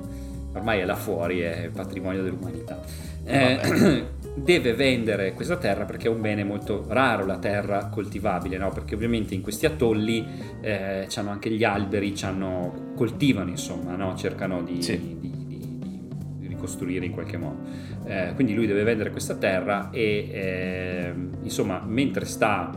[0.52, 2.78] ormai è là fuori, è patrimonio dell'umanità.
[3.24, 8.70] Eh, deve vendere questa terra perché è un bene molto raro la terra coltivabile, no?
[8.70, 10.26] Perché ovviamente in questi atolli
[10.60, 14.14] eh, c'hanno anche gli alberi, c'hanno, coltivano insomma, no?
[14.16, 14.98] Cercano di, Sì.
[14.98, 15.58] di- di-
[16.38, 17.58] di- ricostruire in qualche modo.
[18.04, 21.12] Eh, quindi lui deve vendere questa terra e eh,
[21.42, 22.70] insomma mentre sta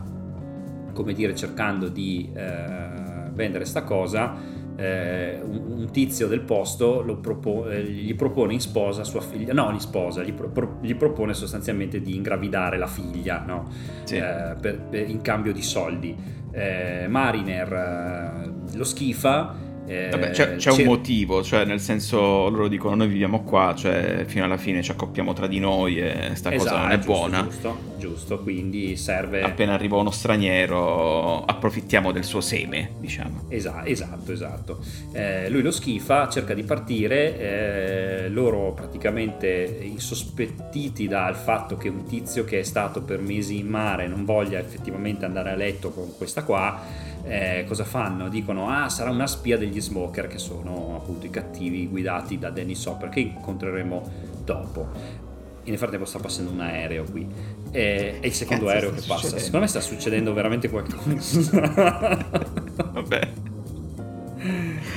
[0.92, 4.36] come dire cercando di eh, vendere sta cosa
[4.76, 9.72] eh, un, un tizio del posto propo- eh, gli propone in sposa sua figlia, no,
[9.72, 13.68] gli sposa, gli, pro- pro- gli propone sostanzialmente di ingravidare la figlia, no?
[14.04, 14.16] Sì.
[14.16, 16.16] Eh, per- per- in cambio di soldi.
[16.50, 19.72] Eh, Mariner eh, lo schifa.
[19.86, 23.74] Eh, Vabbè, c'è, c'è un cer- motivo, cioè nel senso loro dicono noi viviamo qua,
[23.76, 26.96] cioè fino alla fine ci accoppiamo tra di noi e sta cosa Esatto, non è
[26.96, 27.42] giusto, buona.
[27.42, 29.42] Giusto, giusto, quindi serve...
[29.42, 33.44] Appena arriva uno straniero approfittiamo del suo seme, diciamo.
[33.48, 34.78] Esa- esatto, esatto.
[35.12, 42.04] Eh, lui lo schifa, cerca di partire, eh, loro praticamente insospettiti dal fatto che un
[42.04, 46.16] tizio che è stato per mesi in mare non voglia effettivamente andare a letto con
[46.16, 46.80] questa qua,
[47.24, 48.28] eh, cosa fanno?
[48.28, 52.84] Dicono, ah, sarà una spia degli smoker, che sono appunto i cattivi guidati da Dennis
[52.86, 54.02] Hopper, che incontreremo
[54.44, 54.88] dopo.
[55.64, 57.26] Nel frattempo sta passando un aereo qui.
[57.70, 59.14] E- È il secondo Cazzo, aereo che passa.
[59.14, 59.38] succedendo?
[59.44, 62.26] Secondo me sta succedendo veramente qualcosa.
[62.92, 63.32] Vabbè.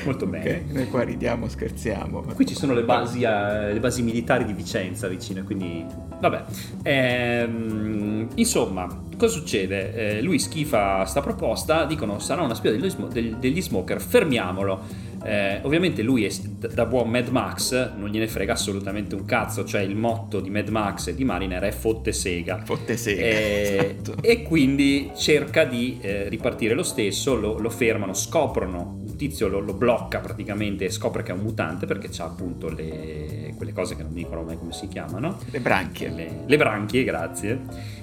[0.08, 0.64] Molto bene.
[0.68, 2.22] Ok, noi qua ridiamo, scherziamo.
[2.34, 5.86] Qui ci sono le basi, eh, le basi militari di Vicenza vicino, quindi
[6.20, 6.44] vabbè.
[6.84, 8.88] Ehm, insomma,
[9.18, 10.18] cosa succede?
[10.18, 14.80] Eh, lui schifa sta proposta, dicono sarà una spia degli, smo- del- degli smoker, fermiamolo.
[15.28, 16.32] Eh, ovviamente lui è,
[16.74, 20.70] da buon Mad Max non gliene frega assolutamente un cazzo, cioè il motto di Mad
[20.70, 22.62] Max e di Mariner è fotte sega.
[22.64, 24.22] Fotte sega, Eh, esatto.
[24.22, 29.60] E quindi cerca di eh, ripartire lo stesso, lo, lo fermano, scoprono, un tizio lo,
[29.60, 33.96] lo blocca praticamente e scopre che è un mutante perché ha appunto le, quelle cose
[33.96, 35.38] che non mi ricordo mai come si chiamano.
[35.52, 36.10] Le branchie.
[36.10, 37.60] Le, le branchie, grazie.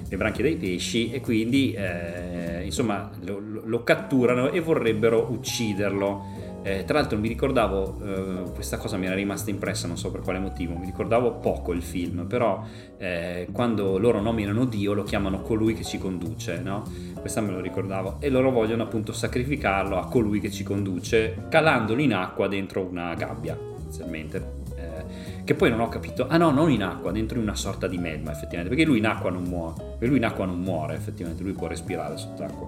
[0.07, 6.34] Le branchie dei pesci e quindi eh, insomma lo- lo catturano e vorrebbero ucciderlo.
[6.65, 10.21] Eh, tra l'altro mi ricordavo, eh, questa cosa mi era rimasta impressa, non so per
[10.21, 12.63] quale motivo, mi ricordavo poco il film, però
[12.97, 16.81] eh, quando loro nominano Dio lo chiamano colui che ci conduce, no?
[17.19, 18.15] Questa me lo ricordavo.
[18.17, 23.13] E loro vogliono appunto sacrificarlo a colui che ci conduce, calandolo in acqua dentro una
[23.13, 24.63] gabbia, inizialmente.
[24.75, 27.99] Eh, che poi non ho capito, ah no, non in acqua, dentro una sorta di
[27.99, 31.53] melma effettivamente, perché lui in acqua non muore, lui in acqua non muore effettivamente, lui
[31.53, 32.67] può respirare sott'acqua.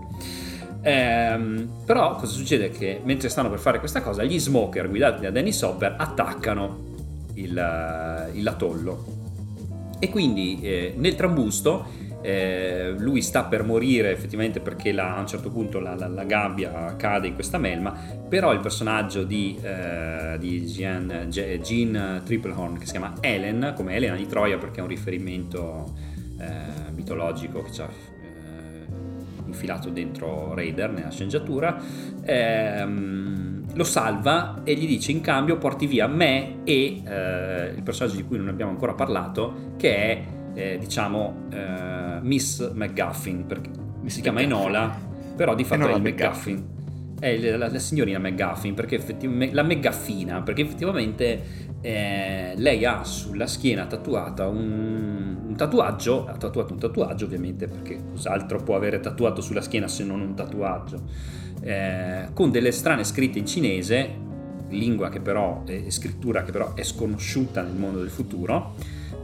[0.88, 2.70] Ehm, però cosa succede?
[2.70, 6.86] Che mentre stanno per fare questa cosa, gli smoker guidati da Dennis Hopper attaccano
[7.34, 9.16] il, eh, il latollo.
[10.00, 11.86] E quindi eh, nel trambusto
[12.22, 16.24] eh, lui sta per morire effettivamente perché la- a un certo punto la, la- la
[16.24, 17.94] gabbia cade in questa melma,
[18.28, 24.16] però il personaggio di, eh, di Jean, Jean Triplehorn che si chiama Helen, come Elena
[24.16, 25.94] di Troia perché è un riferimento
[26.40, 28.17] eh, mitologico che ci ha eh,
[29.48, 31.78] infilato dentro Raider nella sceneggiatura,
[32.24, 38.16] ehm, lo salva e gli dice in cambio porti via me e eh, il personaggio
[38.16, 40.24] di cui non abbiamo ancora parlato, che è
[40.54, 43.70] eh, diciamo eh, Miss McGuffin, perché
[44.06, 44.62] si chiama McGuffin.
[44.62, 45.00] Enola,
[45.36, 46.76] però di fatto è Enola il McGuffin.
[47.20, 51.42] È la, la- signorina McGuffin, perché effettivamente la McGuffina, perché effettivamente
[51.82, 58.00] eh, lei ha sulla schiena tatuata un, un tatuaggio, ha tatuato un tatuaggio ovviamente, perché
[58.12, 61.02] cos'altro può avere tatuato sulla schiena se non un tatuaggio,
[61.62, 64.26] eh, con delle strane scritte in cinese,
[64.70, 68.76] lingua che però, e scrittura che però è sconosciuta nel mondo del futuro,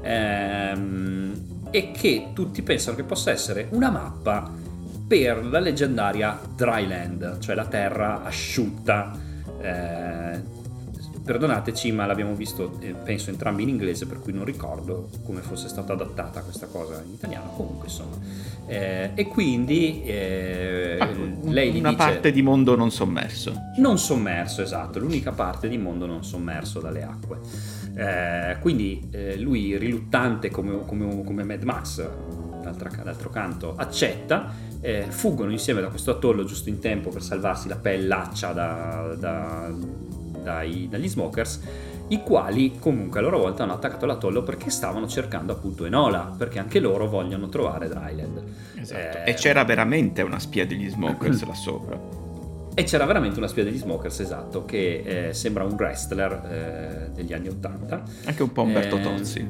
[0.02, 4.52] ehm, e che tutti pensano che possa essere una mappa
[5.14, 9.12] per la leggendaria Dryland, cioè la terra asciutta.
[9.62, 10.62] Eh,
[11.24, 15.68] perdonateci, ma l'abbiamo visto, eh, penso entrambi in inglese, per cui non ricordo come fosse
[15.68, 17.52] stata adattata questa cosa in italiano.
[17.56, 18.16] Comunque, insomma.
[18.66, 20.98] Eh, e quindi eh,
[21.44, 22.04] lei gli Una dice...
[22.04, 23.54] parte di mondo non sommerso.
[23.78, 27.38] Non sommerso, esatto, l'unica parte di mondo non sommerso dalle acque.
[27.96, 32.04] Eh, quindi eh, lui, riluttante come, come- come Mad Max,
[32.72, 34.52] d'altro canto, accetta,
[34.82, 39.72] eh, fuggono insieme da questo atollo giusto in tempo per salvarsi la pellaccia da- da-
[40.44, 41.62] dai- dagli smokers,
[42.10, 46.60] i quali comunque a loro volta hanno attaccato l'atollo perché stavano cercando appunto Enola, perché
[46.60, 48.44] anche loro vogliono trovare Dryland.
[48.76, 49.18] Esatto.
[49.20, 51.98] Eh, E c'era veramente una spia degli smokers là sopra.
[52.76, 57.32] e c'era veramente una spia degli smokers, esatto, che eh, sembra un wrestler eh, degli
[57.32, 58.04] anni Ottanta.
[58.26, 59.48] Anche un po' Umberto Eh, Tozzi.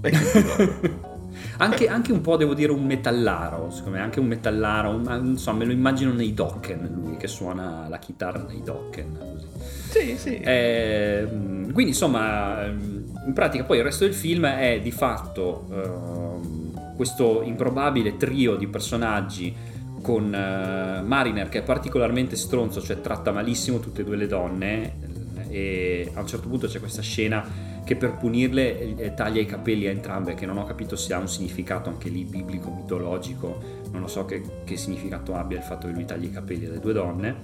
[1.58, 5.58] Anche, anche un po', devo dire, un metallaro, secondo me, anche un metallaro, un- insomma,
[5.58, 9.46] me lo immagino nei Dokken, lui che suona la chitarra nei Dokken, così.
[9.90, 10.40] sì, sì.
[10.42, 16.94] Ehm, quindi insomma, ehm, in pratica poi il resto del film è di fatto ehm,
[16.96, 19.54] questo improbabile trio di personaggi
[20.02, 24.84] con eh, Mariner che è particolarmente stronzo, cioè tratta malissimo tutte e due le donne
[24.84, 25.15] eh,
[25.56, 27.42] e a un certo punto c'è questa scena
[27.82, 31.18] che per punirle eh, taglia i capelli a entrambe, che non ho capito se ha
[31.18, 33.58] un significato anche lì biblico, mitologico,
[33.90, 36.78] non lo so che, che significato abbia il fatto che lui tagli i capelli alle
[36.78, 37.36] due donne.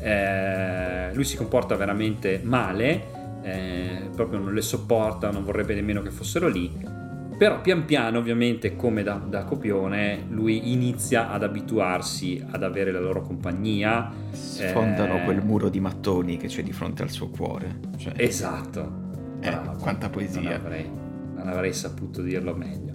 [0.00, 3.04] Eh, lui si comporta veramente male,
[3.42, 6.95] eh, proprio non le sopporta, non vorrebbe nemmeno che fossero lì.
[7.38, 13.00] Però pian piano, ovviamente, come da, da, copione, lui inizia ad abituarsi ad avere la
[13.00, 14.10] loro compagnia.
[14.30, 15.24] Sfondano eh...
[15.24, 17.80] quel muro di mattoni che c'è di fronte al suo cuore.
[17.98, 18.14] Cioè...
[18.16, 19.04] Esatto.
[19.40, 20.40] Eh, quanta poesia.
[20.40, 20.90] Non avrei,
[21.34, 22.94] non avrei saputo dirlo meglio.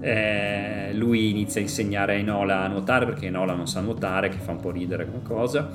[0.00, 4.38] Eh, lui inizia a insegnare a Enola a nuotare perché Enola non sa nuotare, che
[4.38, 5.68] fa un po' ridere come cosa.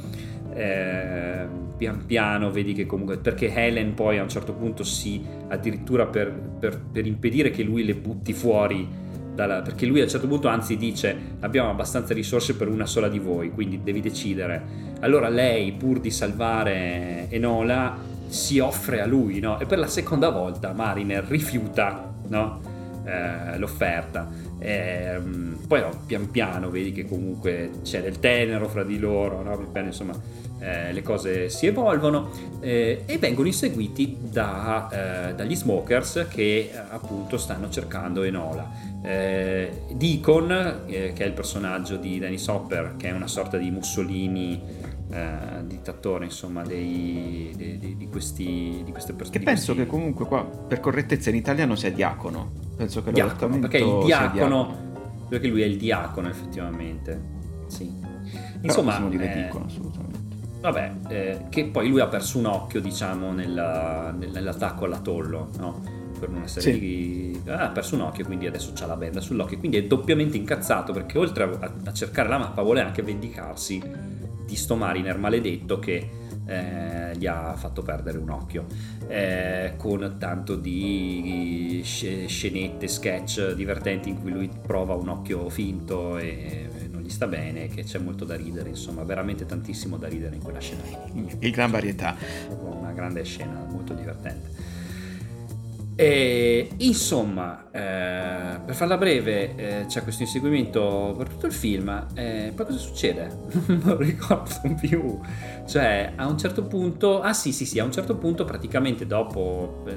[0.56, 6.06] Eh, pian piano vedi che comunque perché Helen poi a un certo punto si addirittura
[6.06, 8.88] per, per, per impedire che lui le butti fuori
[9.36, 13.10] dalla, perché lui a un certo punto anzi dice abbiamo abbastanza risorse per una sola
[13.10, 17.98] di voi quindi devi decidere allora lei pur di salvare Enola
[18.28, 19.60] si offre a lui no?
[19.60, 22.62] e per la seconda volta Mariner rifiuta no?
[23.04, 25.20] eh, l'offerta eh,
[25.68, 29.58] poi no, pian piano vedi che comunque c'è del tenero fra di loro no?
[29.72, 30.14] pian insomma
[30.60, 32.30] eh, le cose si evolvono
[32.62, 38.94] eh, e vengono inseguiti da, eh, dagli smokers che eh, appunto stanno cercando Enola.
[39.02, 44.94] Eh, Deacon, che è il personaggio di Dennis Hopper, che è una sorta di Mussolini
[45.66, 49.38] dittatore insomma dei, dei, dei, di, questi, di queste persone.
[49.38, 49.84] Che penso questi...
[49.84, 52.52] che comunque qua per correttezza in italiano sia diacono.
[52.76, 54.86] Penso che diacono perché il diacono
[55.30, 57.22] perché lui è il diacono effettivamente.
[57.68, 57.92] Sì.
[58.62, 60.05] Insomma Però dire eh, dicono assolutamente
[60.66, 65.84] Vabbè, eh, che poi lui ha perso un occhio, diciamo, nella, nell'attacco all'atollo, no?
[66.20, 66.80] Per una serie sì.
[66.80, 67.42] di...
[67.46, 69.60] Ah, ha perso un occhio, quindi adesso c'ha la benda sull'occhio.
[69.60, 73.80] Quindi è doppiamente incazzato perché oltre a, a cercare la mappa vuole anche vendicarsi
[74.44, 76.10] di sto mariner maledetto che
[76.48, 78.66] eh, gli ha fatto perdere un occhio.
[79.08, 86.85] Eh, con tanto di scenette, sketch divertenti in cui lui prova un occhio finto e
[87.06, 90.60] gli sta bene, che c'è molto da ridere, insomma, veramente tantissimo da ridere in quella
[90.60, 90.82] scena.
[91.14, 92.16] In gran varietà.
[92.62, 94.74] Una grande scena, molto divertente.
[95.98, 102.08] E, insomma, eh, per farla breve, eh, c'è questo inseguimento per tutto il film.
[102.16, 103.30] Eh, poi cosa succede?
[103.68, 105.20] non ricordo più.
[105.68, 109.86] Cioè, a un certo punto, ah sì, sì, sì, a un certo punto, praticamente dopo
[109.88, 109.94] eh,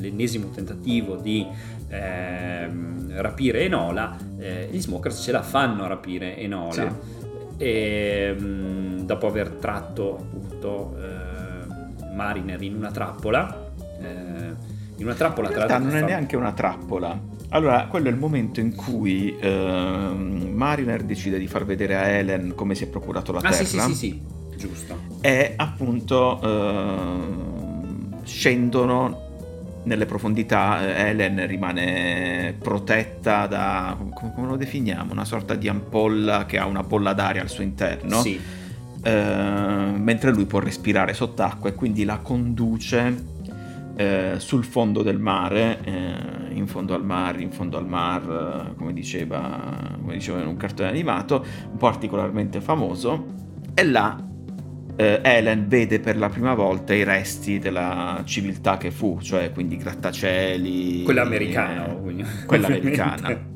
[0.00, 1.46] l'ennesimo tentativo di
[1.88, 6.72] ehm, rapire Enola, eh, gli smokers ce la fanno a rapire Enola.
[6.72, 7.22] Sì.
[7.56, 13.70] E, mh, mm, dopo aver tratto appunto eh, Mariner in una trappola,
[14.00, 17.32] eh, in una trappola in realtà non è neanche una trappola.
[17.50, 22.54] Allora, quello è il momento in cui eh, Mariner decide di far vedere a Helen
[22.54, 23.64] come si è procurato la ah, terra.
[23.64, 24.22] Sì, sì, sì, sì,
[24.56, 24.98] giusto.
[25.20, 29.23] E appunto eh, scendono
[29.84, 36.46] nelle profondità eh, Helen rimane protetta da, come, come, lo definiamo, una sorta di ampolla
[36.46, 38.40] che ha una bolla d'aria al suo interno, sì.
[39.02, 43.32] eh, mentre lui può respirare sott'acqua e quindi la conduce
[43.96, 48.92] eh, sul fondo del mare, eh, in fondo al mare, in fondo al mar, come
[48.92, 51.44] diceva, come diceva in un cartone animato,
[51.78, 53.42] particolarmente famoso,
[53.74, 54.32] e là
[54.96, 59.76] eh, Helen vede per la prima volta i resti della civiltà che fu, cioè quindi
[59.76, 61.02] grattacieli.
[61.02, 61.88] Quella americana.
[61.88, 63.52] Eh, quella americana.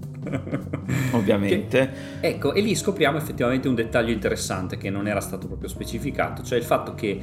[1.12, 1.90] ovviamente.
[2.20, 6.42] Che, ecco, e lì scopriamo effettivamente un dettaglio interessante che non era stato proprio specificato,
[6.42, 7.20] cioè il fatto che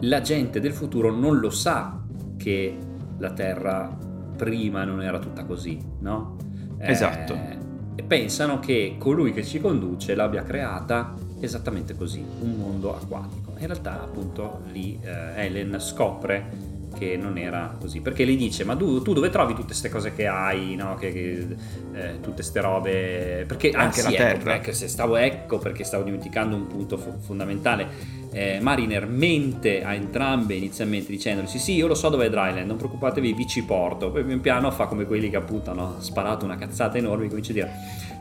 [0.00, 2.02] la gente del futuro non lo sa
[2.36, 2.76] che
[3.18, 3.96] la Terra
[4.36, 6.36] prima non era tutta così, no?
[6.78, 7.34] Esatto.
[7.34, 13.52] Eh, pensano che colui che ci conduce l'abbia creata esattamente così, un mondo acquatico.
[13.58, 15.10] In realtà appunto lì eh,
[15.44, 19.68] Helen scopre che non era così, perché lei dice ma tu, tu dove trovi tutte
[19.68, 20.94] queste cose che hai, no?
[20.94, 21.46] che, che,
[21.92, 24.54] eh, tutte queste robe, perché anche ah, la ecco, terra.
[24.54, 27.88] Ecco, se stavo, ecco perché stavo dimenticando un punto fo- fondamentale,
[28.32, 32.66] eh, Mariner mente a entrambe inizialmente dicendogli sì sì io lo so dove è Dryland,
[32.66, 36.44] non preoccupatevi vi ci porto, poi pian piano fa come quelli che appunto hanno sparato
[36.44, 37.70] una cazzata enorme e comincia a dire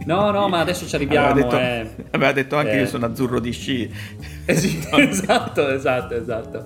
[0.06, 1.28] no no ma adesso ci arriviamo.
[1.28, 2.08] Aveva detto, eh.
[2.12, 2.80] aveva detto anche eh.
[2.80, 3.92] io sono azzurro di sci.
[4.48, 6.64] Eh sì, esatto, esatto, esatto.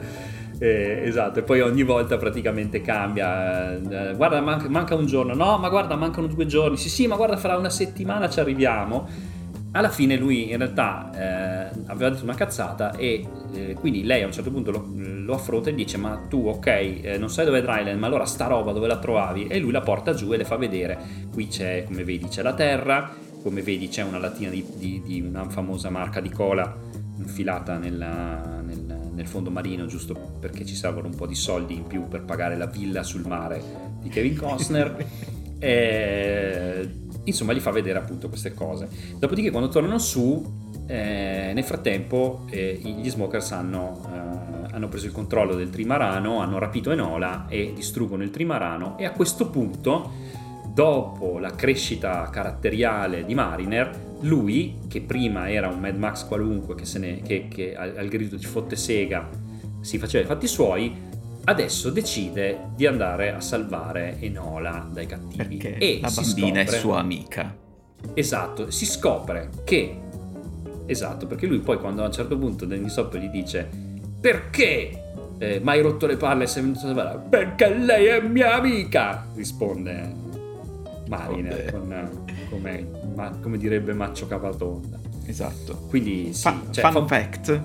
[0.62, 3.76] Eh, esatto, e poi ogni volta praticamente cambia.
[3.76, 6.76] Eh, guarda, manca, manca, un giorno, no, ma guarda, mancano due giorni.
[6.76, 9.38] Sì, sì, ma guarda, fra una settimana ci arriviamo.
[9.72, 14.26] Alla fine lui in realtà eh, aveva detto una cazzata e eh, quindi lei a
[14.26, 17.60] un certo punto lo, lo affronta e dice ma tu ok eh, non sai dove
[17.60, 20.38] è Dryland ma allora sta roba dove la trovavi e lui la porta giù e
[20.38, 20.97] le fa vedere
[21.32, 23.12] qui c'è come vedi c'è la terra
[23.43, 26.76] come vedi c'è una lattina di, di, di una famosa marca di cola
[27.18, 31.86] infilata nella, nel, nel, fondo marino giusto perché ci servono un po' di soldi in
[31.86, 33.61] più per pagare la villa sul mare
[34.01, 35.05] di Kevin Costner.
[35.61, 36.89] E,
[37.26, 38.88] insomma gli fa vedere appunto queste cose.
[39.17, 40.41] Dopodiché quando tornano su
[40.88, 46.57] eh, nel frattempo eh, gli smokers hanno, eh, hanno, preso il controllo del trimarano, hanno
[46.57, 50.11] rapito Enola e distruggono il trimarano e a questo punto,
[50.74, 56.99] dopo la crescita caratteriale di Mariner, lui, che prima era un Mad Max qualunque che,
[56.99, 59.30] ne, che, che al, al grido di fotte sega
[59.82, 60.93] si faceva i fatti suoi,
[61.45, 65.57] adesso decide di andare a salvare Enola dai cattivi.
[65.57, 67.57] Perché e la bambina scopre, è sua amica.
[68.13, 70.07] Esatto, si scopre che
[70.86, 73.70] Esatto, perché lui poi quando a un certo punto Danny Sop gli dice
[74.20, 77.20] perché eh, mai rotto le palle e sei venuto a salvare?
[77.30, 80.28] Perché lei è mia amica, risponde
[81.10, 84.97] Mariner con, come, ma, come, direbbe Maccio Capatonda.
[85.26, 85.88] Esatto.
[85.89, 87.16] Quindi sì, Fa, cioè, fun fa...
[87.16, 87.62] fact,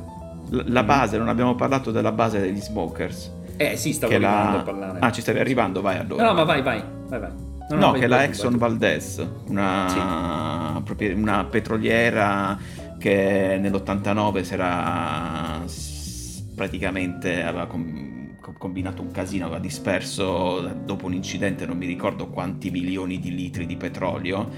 [0.48, 0.86] la mm.
[0.86, 3.32] base, non abbiamo parlato della base degli smokers.
[3.56, 4.60] Eh sì, stavo arrivando la...
[4.60, 4.98] a parlare.
[5.00, 6.24] Ah, ci stavi arrivando, vai allora.
[6.24, 7.30] No ma vai, vai, vai, vai.
[7.68, 11.06] No, no, no che è la Exxon Valdez, una, sì.
[11.06, 12.58] una petroliera
[12.98, 15.62] che nell'89 si era
[16.54, 17.66] praticamente aveva
[18.58, 23.66] combinato un casino, aveva disperso dopo un incidente non mi ricordo quanti milioni di litri
[23.66, 24.48] di petrolio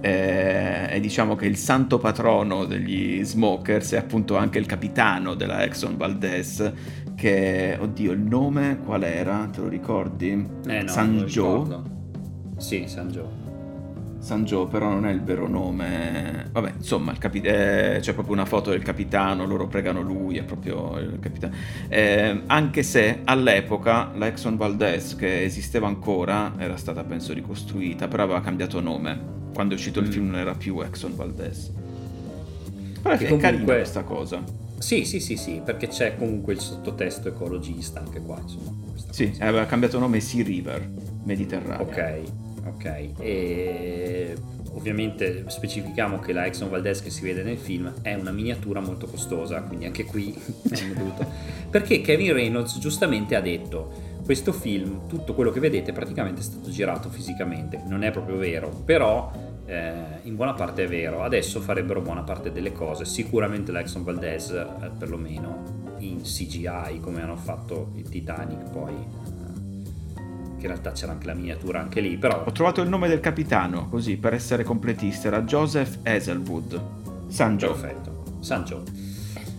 [0.00, 5.62] eh, e diciamo che il santo patrono degli smokers è appunto anche il capitano della
[5.62, 6.72] Exxon Valdez
[7.14, 9.48] che, oddio, il nome qual era?
[9.52, 10.44] Te lo ricordi?
[10.66, 11.82] Eh no, San Joe?
[12.56, 13.41] Sì, San Joe.
[14.22, 16.48] San Joe, però non è il vero nome.
[16.52, 20.96] Vabbè, insomma, capi- eh, c'è proprio una foto del capitano, loro pregano lui, è proprio
[20.98, 21.54] il capitano.
[21.88, 28.22] Eh, anche se all'epoca la Exxon Valdez, che esisteva ancora, era stata penso ricostruita, però
[28.22, 29.40] aveva cambiato nome.
[29.52, 30.04] Quando è uscito mm.
[30.04, 31.72] il film non era più Exxon Valdez.
[33.02, 33.38] Però che è comunque...
[33.38, 34.40] carina questa cosa.
[34.78, 38.70] Sì, sì, sì, sì, perché c'è comunque il sottotesto ecologista anche qua, insomma.
[39.10, 39.44] Sì, cosa.
[39.44, 40.88] aveva cambiato nome Sea River,
[41.24, 41.86] Mediterraneo.
[41.86, 42.22] Ok,
[42.66, 43.10] ok.
[43.18, 44.34] E
[44.74, 49.06] ovviamente specifichiamo che la Exxon Valdez che si vede nel film è una miniatura molto
[49.06, 50.34] costosa, quindi anche qui
[50.70, 51.26] hanno dovuto...
[51.70, 56.70] Perché Kevin Reynolds giustamente ha detto questo film, tutto quello che vedete praticamente è stato
[56.70, 59.30] girato fisicamente, non è proprio vero, però
[59.66, 59.92] eh,
[60.22, 64.50] in buona parte è vero, adesso farebbero buona parte delle cose, sicuramente la Exxon Valdez
[64.50, 68.94] eh, perlomeno in CGI come hanno fatto il Titanic poi
[70.62, 72.44] che in realtà c'era anche la miniatura anche lì, però...
[72.46, 76.80] Ho trovato il nome del capitano, così, per essere completista, era Joseph Hazelwood.
[77.26, 77.72] Sanjo.
[77.72, 78.82] Perfetto, Sanjo.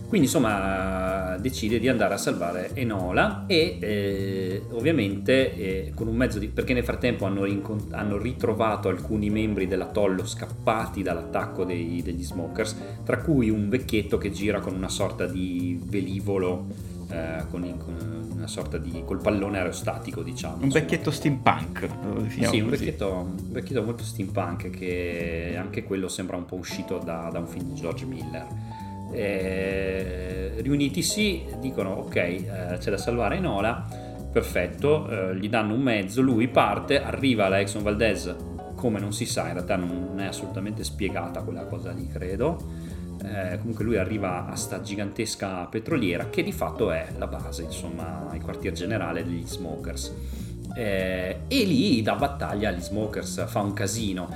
[0.06, 6.38] Quindi insomma decide di andare a salvare Enola e eh, ovviamente eh, con un mezzo
[6.38, 6.46] di...
[6.46, 12.76] perché nel frattempo hanno, rincont- hanno ritrovato alcuni membri dell'atollo scappati dall'attacco dei, degli smokers,
[13.04, 18.46] tra cui un vecchietto che gira con una sorta di velivolo, eh, con, con una
[18.48, 20.62] sorta di col pallone aerostatico, diciamo.
[20.62, 21.88] Un vecchietto steampunk.
[22.28, 27.28] Sì, un vecchietto, un vecchietto, molto steampunk che anche quello sembra un po' uscito da,
[27.32, 28.46] da un film di George Miller.
[29.12, 32.46] Eh, riunitisi dicono ok, eh,
[32.78, 33.86] c'è da salvare Enola,
[34.32, 38.34] perfetto, eh, gli danno un mezzo, lui parte, arriva alla Exxon Valdez
[38.74, 42.58] come non si sa, in realtà non è assolutamente spiegata quella cosa lì, credo
[43.24, 48.28] eh, comunque lui arriva a sta gigantesca petroliera che di fatto è la base, insomma,
[48.34, 50.12] il quartier generale degli smokers.
[50.76, 54.28] Eh, e lì dà battaglia agli smokers, fa un casino.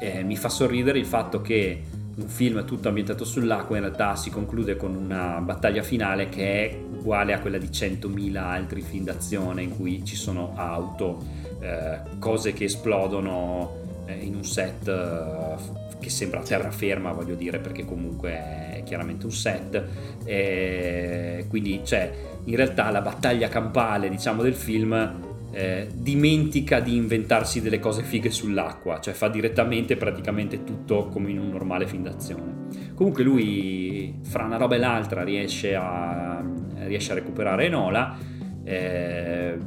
[0.00, 1.82] Eh, mi fa sorridere il fatto che
[2.16, 6.78] un film tutto ambientato sull'acqua in realtà si conclude con una battaglia finale che è
[6.78, 11.22] uguale a quella di 100.000 altri film d'azione in cui ci sono auto,
[11.60, 17.84] eh, cose che esplodono eh, in un set eh, che sembra terraferma, voglio dire, perché
[17.84, 19.82] comunque è chiaramente un set.
[20.24, 22.12] E quindi, cioè,
[22.44, 25.14] in realtà la battaglia campale, diciamo, del film
[25.50, 31.40] eh, dimentica di inventarsi delle cose fighe sull'acqua, cioè fa direttamente praticamente tutto come in
[31.40, 32.54] un normale film d'azione.
[32.94, 36.40] Comunque lui, fra una roba e l'altra, riesce a,
[36.84, 38.16] riesce a recuperare Enola.
[38.62, 39.58] Eh,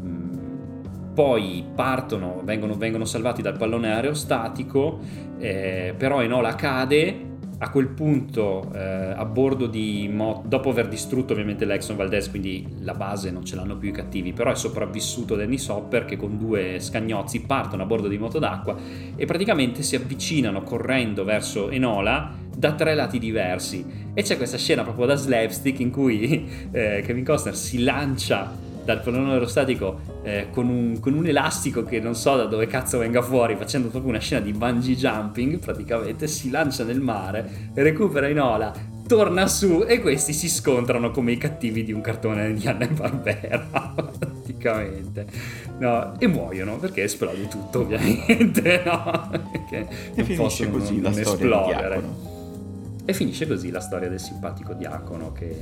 [1.20, 5.00] poi partono, vengono, vengono, salvati dal pallone aerostatico,
[5.38, 7.28] eh, però Enola cade.
[7.58, 12.66] A quel punto, eh, a bordo di Mo- dopo aver distrutto ovviamente l'Exxon Valdez, quindi
[12.84, 16.38] la base non ce l'hanno più i cattivi, però è sopravvissuto Dennis Hopper che con
[16.38, 18.78] due scagnozzi partono a bordo di moto d'acqua
[19.18, 23.86] e praticamente si avvicinano correndo verso Enola da tre lati diversi.
[24.14, 29.02] E c'è questa scena proprio da slapstick in cui eh, Kevin Costner si lancia dal
[29.02, 33.22] pallone aerostatico eh, con, un, con, un, elastico che non so da dove cazzo venga
[33.22, 38.40] fuori, facendo proprio una scena di bungee jumping, praticamente si lancia nel mare, recupera in
[38.40, 38.74] ola,
[39.06, 42.88] torna su e questi si scontrano come i cattivi di un cartone di Anna e
[42.88, 43.60] Barbera,
[44.18, 45.28] praticamente.
[45.78, 49.30] No, e muoiono perché esplode tutto, ovviamente, no?
[49.52, 52.04] Perché e non possono così non, non esplodere.
[53.06, 55.56] E finisce così la storia del simpatico diacono che,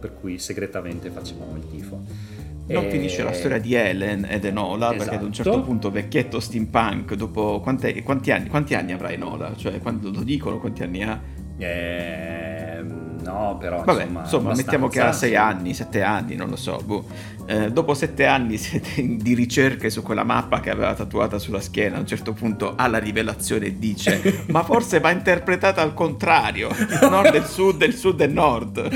[0.00, 2.33] per cui segretamente facevamo il tifo.
[2.66, 5.66] Non E- finisce la storia di Helen ed Enola perché ad un certo Esatto.
[5.66, 9.54] punto vecchietto steampunk dopo quante- quanti, anni, quanti anni avrà Enola?
[9.54, 11.20] Cioè quando lo dicono quanti anni ha?
[11.58, 15.12] Ehm, no, però Vabbè, insomma, insomma, mettiamo che ha.
[15.12, 16.80] 6 anni, 7 anni, non lo so.
[16.84, 17.04] boh.
[17.46, 18.58] Eh, dopo 7 anni
[19.20, 22.86] di ricerche su quella mappa che aveva tatuata sulla schiena, a un certo punto ha
[22.88, 27.82] la rivelazione e dice ma forse va interpretata al contrario, il nord e il sud
[27.82, 28.88] il sud e il nord.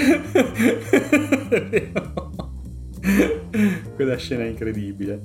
[3.94, 5.20] Quella scena è incredibile.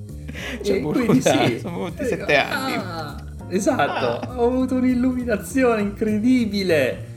[0.62, 1.60] C'è E Muruda, quindi sì.
[1.60, 2.74] sono voluti 7 anni.
[2.76, 7.12] Ah, esatto, ho avuto un'illuminazione incredibile.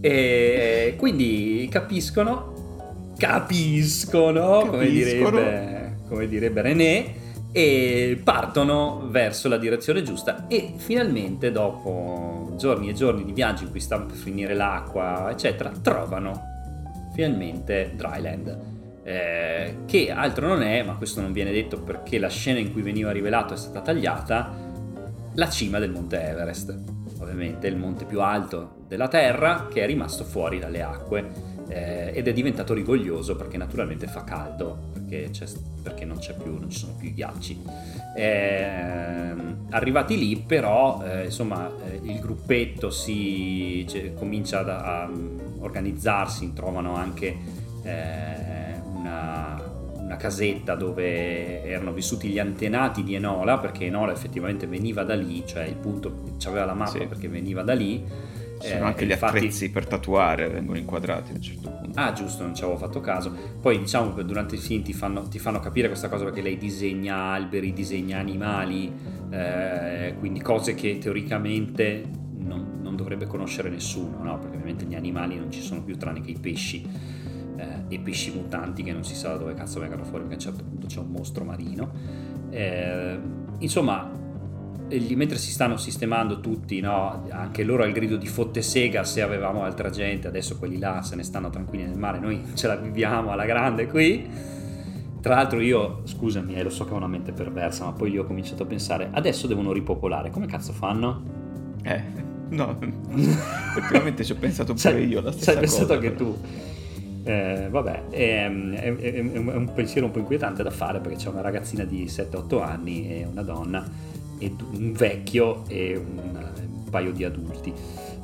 [0.00, 5.38] E quindi capiscono, capiscono, come Capiscono.
[5.38, 7.14] direbbe, come direbbe René,
[7.52, 13.70] e partono verso la direzione giusta e finalmente dopo giorni e giorni di viaggio in
[13.70, 16.40] cui stanno per finire l'acqua, eccetera, trovano
[17.12, 18.69] finalmente Dryland.
[19.10, 22.82] Eh, che altro non è, ma questo non viene detto perché la scena in cui
[22.82, 24.54] veniva rivelato è stata tagliata,
[25.34, 26.78] la cima del monte Everest.
[27.18, 31.28] Ovviamente il monte più alto della Terra che è rimasto fuori dalle acque
[31.68, 35.30] eh, ed è diventato rigoglioso perché naturalmente fa caldo, perché,
[35.82, 37.62] perché non, più, non ci sono più i ghiacci.
[38.16, 45.38] Ehm, arrivati lì però eh, insomma eh, il gruppetto si cioè, comincia ad- a, mm,
[45.58, 47.36] organizzarsi, trovano anche
[47.82, 48.49] eh,
[49.00, 49.60] una,
[49.96, 55.42] una casetta dove erano vissuti gli antenati di Enola, perché Enola effettivamente veniva da lì,
[55.46, 57.06] cioè il punto c'aveva la mappa Sì.
[57.06, 58.04] perché veniva da lì.
[58.60, 61.98] Ci sono Eh, anche gli infatti- attrezzi per tatuare, vengono inquadrati a un certo punto.
[61.98, 63.34] Ah, giusto, non ci avevo fatto caso.
[63.58, 66.58] Poi diciamo che durante il film ti fanno, ti fanno capire questa cosa perché lei
[66.58, 68.92] disegna alberi, disegna animali,
[69.30, 72.04] eh, quindi cose che teoricamente
[72.36, 74.38] non, non dovrebbe conoscere nessuno, no?
[74.38, 76.86] Perché ovviamente gli animali non ci sono più tranne che i pesci
[77.60, 80.48] eh, e pesci mutanti che non si sa da dove cazzo vengano fuori perché a
[80.48, 81.90] un certo punto c'è un mostro marino.
[82.50, 83.18] Eh,
[83.58, 84.10] insomma,
[84.88, 87.24] e lì mentre si stanno sistemando tutti, no?
[87.30, 91.14] anche loro al grido di fotte sega se avevamo altra gente, adesso quelli là se
[91.14, 94.58] ne stanno tranquilli nel mare, noi ce la viviamo alla grande qui.
[95.20, 98.22] Tra l'altro io, scusami, eh, lo so che ho una mente perversa, ma poi io
[98.22, 101.22] ho cominciato a pensare, adesso devono ripopolare, come cazzo fanno?
[101.82, 102.02] Eh,
[102.48, 102.78] no,
[103.12, 106.30] effettivamente ci ho pensato pure io la Ci stessa hai pensato anche però.
[106.30, 106.38] tu.
[107.22, 111.28] Eh, vabbè, ehm, è, è- è un pensiero un po' inquietante da fare perché c'è
[111.28, 113.86] una ragazzina di 7-8 anni e una donna,
[114.38, 116.18] e un vecchio e un,
[116.84, 117.72] un paio di adulti.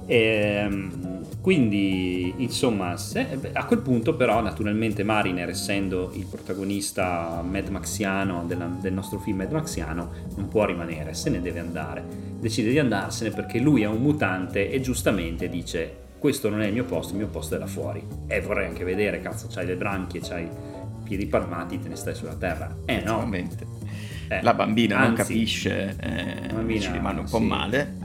[0.07, 8.44] Ehm, quindi, insomma, se- a quel punto però naturalmente Mariner, essendo il protagonista Mad Maxiano
[8.47, 12.03] della- del nostro film Mad Maxiano, non può rimanere, se ne deve andare.
[12.40, 16.72] Decide di andarsene perché lui è un mutante e giustamente dice questo non è il
[16.72, 18.04] mio posto, il mio posto è là fuori.
[18.26, 20.48] E vorrei anche vedere, cazzo, c'hai le branchie, c'hai i
[21.04, 22.74] piedi palmati, te ne stai sulla terra.
[22.84, 23.28] Eh no.
[24.28, 27.44] Eh, La bambina non anzi, capisce, eh, bambina, ci rimane un po' sì.
[27.44, 27.96] male.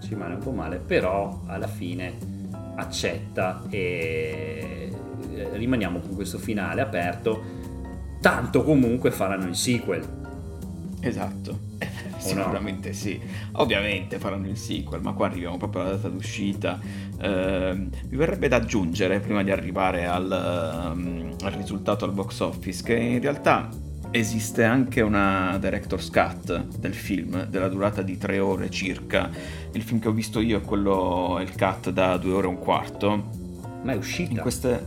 [0.00, 2.14] Ci rimane un po' male, però alla fine
[2.76, 4.90] accetta e
[5.34, 7.42] eh, rimaniamo con questo finale aperto.
[8.20, 10.02] Tanto comunque faranno il sequel.
[11.00, 11.65] Esatto.
[12.32, 12.42] O no?
[12.42, 13.20] Sicuramente sì.
[13.52, 16.78] Ovviamente faranno il sequel, ma qua arriviamo proprio alla data d'uscita.
[17.20, 22.82] Ehm, mi verrebbe da aggiungere, prima di arrivare al, ehm, al risultato al box office,
[22.82, 23.68] che in realtà
[24.10, 29.30] esiste anche una director's cut del film, della durata di tre ore circa.
[29.72, 32.58] Il film che ho visto io è quello, il cut da due ore e un
[32.58, 33.28] quarto.
[33.82, 34.32] Ma è uscita.
[34.32, 34.86] In queste...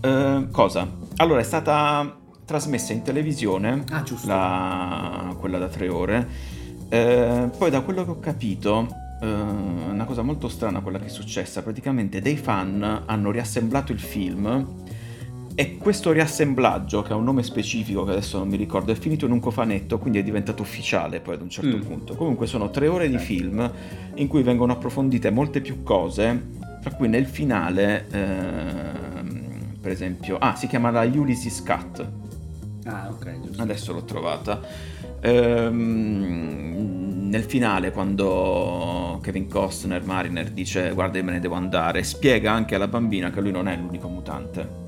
[0.00, 0.88] Eh, cosa?
[1.16, 4.26] Allora, è stata trasmessa in televisione, Ah, giusto.
[4.28, 6.28] la- quella da tre ore.
[6.88, 8.86] Eh, poi da quello che ho capito,
[9.20, 14.00] eh, una cosa molto strana quella che è successa, praticamente dei fan hanno riassemblato il
[14.00, 14.66] film
[15.56, 19.24] e questo riassemblaggio, che ha un nome specifico che adesso non mi ricordo, è finito
[19.24, 21.80] in un cofanetto, quindi è diventato ufficiale poi ad un certo Mm.
[21.80, 22.14] punto.
[22.16, 23.70] Comunque sono tre ore di film
[24.16, 26.50] in cui vengono approfondite molte più cose,
[26.82, 32.04] tra cui nel finale, ehm, per esempio, ah, si chiama la Ulysses Cut.
[32.84, 33.62] Ah, ok, giusto.
[33.62, 34.60] Adesso l'ho trovata.
[35.20, 42.74] Ehm, nel finale, quando Kevin Costner, Mariner, dice guarda me ne devo andare, spiega anche
[42.74, 44.83] alla bambina che lui non è l'unico mutante.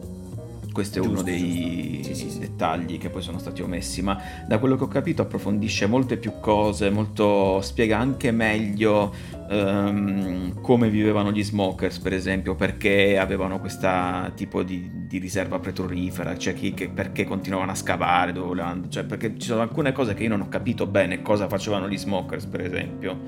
[0.77, 2.05] Questo è uno Giusto, dei giusto.
[2.05, 2.39] Sì, sì, sì.
[2.41, 6.33] dettagli che poi sono stati omessi, ma da quello che ho capito approfondisce molte più
[6.39, 9.11] cose, molto, spiega anche meglio
[9.49, 13.89] ehm, come vivevano gli smokers, per esempio, perché avevano questo
[14.35, 19.05] tipo di, di riserva petrolifera, cioè chi- che- perché continuavano a scavare, dove volevano, cioè
[19.05, 22.45] perché ci sono alcune cose che io non ho capito bene cosa facevano gli smokers,
[22.45, 23.19] per esempio.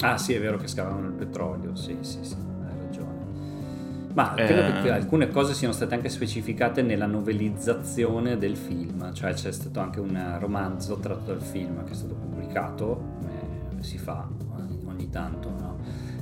[0.00, 1.76] Ah, sì, è vero che scavavano il petrolio.
[1.76, 2.53] Sì, sì, sì.
[4.14, 4.82] Ma credo Eh.
[4.82, 9.98] che alcune cose siano state anche specificate nella novellizzazione del film, cioè c'è stato anche
[10.00, 15.50] un romanzo tratto dal film che è stato pubblicato, come si fa ogni, ogni tanto,
[15.50, 15.78] no?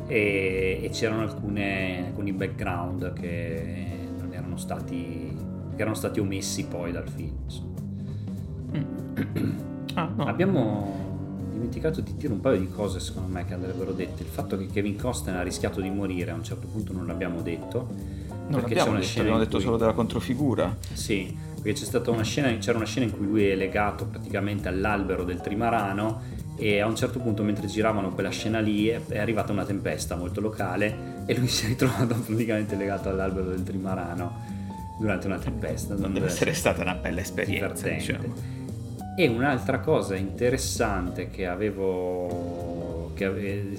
[0.07, 3.87] e, e c'erano alcune- alcuni background che
[4.19, 5.37] non erano stati,
[5.75, 7.37] che erano stati omessi poi dal film.
[7.45, 7.71] insomma.
[9.95, 10.25] Ah, no.
[10.25, 11.12] Abbiamo
[11.63, 14.23] dimenticato di dire un paio di cose secondo me che andrebbero dette.
[14.23, 17.41] Il fatto che Kevin Costner ha rischiato di morire a un certo punto non l'abbiamo
[17.41, 17.89] detto.
[18.49, 20.77] Non perché abbiamo c'è una detto, abbiamo detto cui- solo della controfigura.
[20.93, 24.69] Sì, perché c'è stata una scena, c'era una scena in cui lui è legato praticamente
[24.69, 29.53] all'albero del trimarano e a un certo punto mentre giravano quella scena lì è, arrivata
[29.53, 34.51] una tempesta molto locale e lui si è ritrovato praticamente legato all'albero del trimarano
[34.99, 35.95] durante una tempesta.
[35.95, 38.52] Non deve essere stata una bella esperienza, diciamo.
[39.15, 43.77] E un'altra cosa interessante che avevo, che, ave-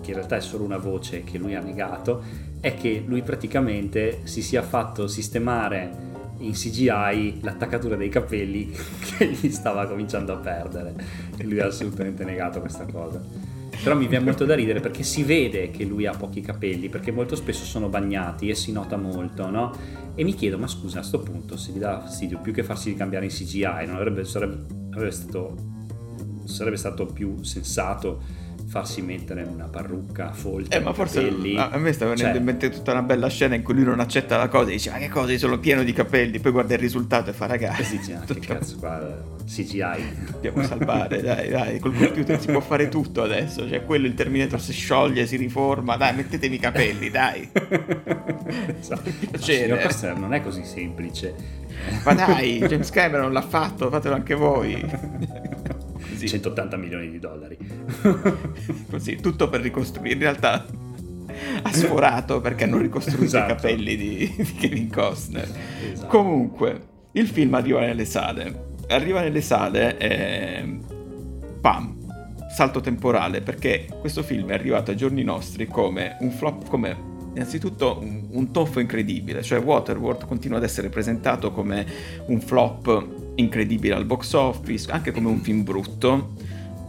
[0.00, 2.22] che in realtà è solo una voce che lui ha negato,
[2.60, 8.70] è che lui praticamente si sia fatto sistemare in CGI l'attaccatura dei capelli
[9.16, 10.94] che gli stava cominciando a perdere.
[11.36, 13.22] E lui ha assolutamente negato questa cosa.
[13.82, 17.12] Però mi viene molto da ridere perché si vede che lui ha pochi capelli, perché
[17.12, 19.72] molto spesso sono bagnati e si nota molto, no?
[20.14, 22.90] E mi chiedo, ma scusa, a sto punto se gli dà fastidio più che farsi
[22.90, 25.54] ricambiare in CGI, non avrebbe, sarebbe, avrebbe stato,
[26.44, 31.56] sarebbe stato più sensato farsi mettere una parrucca folta Eh, ma forse capelli.
[31.56, 34.00] a me sta venendo Cioè, in mente tutta una bella scena in cui lui non
[34.00, 35.32] accetta la cosa e dice: Ma che cosa?
[35.32, 36.40] Io sono pieno di capelli.
[36.40, 37.84] Poi guarda il risultato e fa, ragazzi.
[37.84, 39.82] sì, sì, che cazzo qua, CGI.
[40.32, 41.78] Dobbiamo salvare, dai, dai.
[41.78, 43.68] Col computer si può fare tutto adesso.
[43.68, 45.96] Cioè, quello il Terminator si scioglie, si riforma.
[45.96, 47.48] Dai, mettetemi i capelli, dai.
[48.78, 49.10] Esatto.
[49.30, 49.62] Piacere.
[49.64, 51.34] signor Coster, non è così semplice.
[52.04, 55.54] Ma dai, James Cameron l'ha fatto, fatelo anche voi.
[56.16, 56.28] Così.
[56.28, 57.56] 180 milioni di dollari.
[58.90, 60.14] Così, tutto per ricostruire.
[60.14, 60.66] In realtà
[61.62, 63.52] ha sforato perché hanno ricostruito Esatto.
[63.52, 65.48] i capelli di, di Kevin Costner.
[65.92, 66.08] Esatto.
[66.08, 66.80] Comunque,
[67.12, 68.64] il film arriva nelle sale.
[68.88, 70.78] Arriva nelle sale e...
[71.60, 71.94] Pam!
[72.50, 77.98] Salto temporale perché questo film è arrivato ai giorni nostri come un flop, come innanzitutto
[78.00, 81.86] un, un toffo incredibile, cioè Waterworld continua ad essere presentato come
[82.26, 86.34] un flop incredibile al box office, anche come un film brutto,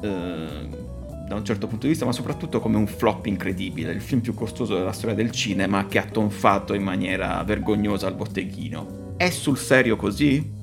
[0.01, 0.85] eh,
[1.27, 4.33] da un certo punto di vista, ma soprattutto come un flop incredibile, il film più
[4.33, 9.15] costoso della storia del cinema che ha tonfato in maniera vergognosa al botteghino.
[9.17, 10.55] È sul serio così?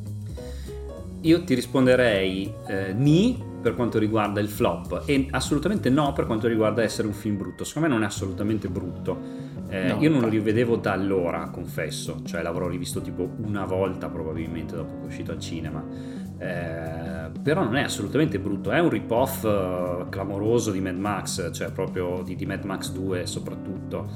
[1.20, 6.46] Io ti risponderei eh, ni per quanto riguarda il flop e assolutamente no per quanto
[6.46, 7.64] riguarda essere un film brutto.
[7.64, 9.43] Secondo me non è assolutamente brutto.
[9.68, 14.08] Eh, No, io non lo rivedevo da allora, confesso, cioè l'avrò rivisto tipo una volta
[14.08, 15.84] probabilmente dopo che è uscito al cinema.
[16.38, 21.70] Eh, però non è assolutamente brutto, è un rip-off eh, clamoroso di Mad Max, cioè
[21.72, 24.08] proprio di, di Mad Max 2 soprattutto,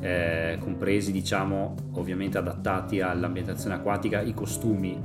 [0.00, 5.00] eh, compresi diciamo ovviamente adattati all'ambientazione acquatica, i costumi,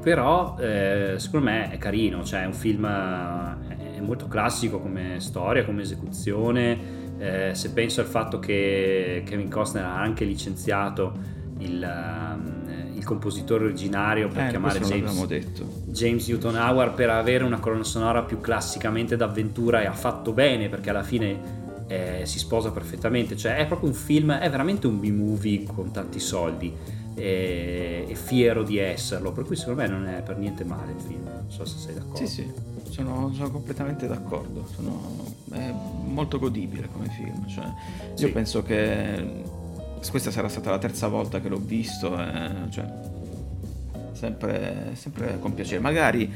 [0.00, 5.20] però eh, secondo me è carino, cioè è un film eh, è molto classico come
[5.20, 11.12] storia, come esecuzione, eh, se penso al fatto che Kevin Costner ha anche licenziato
[11.60, 15.12] il, ehm, il compositore originario per Eh, chiamare James.
[15.86, 20.68] James Newton Howard per avere una colonna sonora più classicamente d'avventura e ha fatto bene
[20.68, 25.00] perché alla fine eh, si sposa perfettamente, cioè è proprio un film, è veramente un
[25.00, 26.72] B-movie con tanti soldi
[27.14, 31.00] e, e fiero di esserlo, per cui secondo me non è per niente male il
[31.00, 32.16] film, non so se sei d'accordo.
[32.16, 32.50] Sì, sì,
[32.90, 34.66] sono, sono completamente d'accordo.
[34.74, 35.00] Sono,
[35.52, 35.72] è
[36.06, 37.46] molto godibile come film.
[37.48, 37.64] Cioè,
[38.14, 38.24] Sì.
[38.26, 39.42] Io penso che
[40.10, 42.16] questa sarà stata la terza volta che l'ho visto.
[42.18, 42.84] eh, cioè,
[44.12, 45.80] sempre, sempre con piacere.
[45.80, 46.30] Magari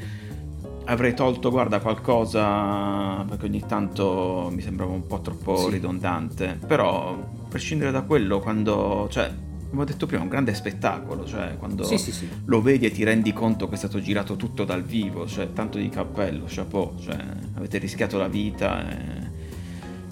[0.85, 5.69] avrei tolto, guarda, qualcosa perché ogni tanto mi sembrava un po' troppo Sì.
[5.71, 6.59] ridondante.
[6.65, 7.15] Però, a
[7.47, 9.07] prescindere da quello, quando.
[9.09, 9.31] Cioè,
[9.69, 11.25] come ho detto prima, è un grande spettacolo.
[11.25, 12.27] Cioè, quando Sì, sì, sì.
[12.45, 15.77] lo vedi e ti rendi conto che è stato girato tutto dal vivo, cioè tanto
[15.77, 17.17] di cappello, chapeau, cioè
[17.55, 18.89] avete rischiato la vita.
[18.89, 19.37] E...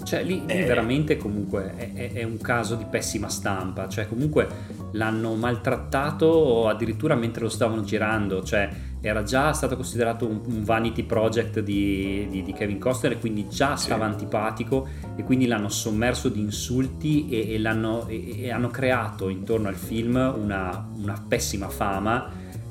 [0.04, 0.64] Cioè lì, lì Eh.
[0.64, 4.46] veramente comunque è, è- è un caso di pessima stampa, cioè comunque
[4.92, 8.68] l'hanno maltrattato addirittura mentre lo stavano girando, cioè
[9.00, 13.48] era già stato considerato un, un vanity project di, di- di Kevin Costner e quindi
[13.48, 18.68] già stava antipatico e quindi l'hanno sommerso di insulti e, e l'hanno, e- e hanno
[18.68, 22.28] creato intorno al film una, una pessima fama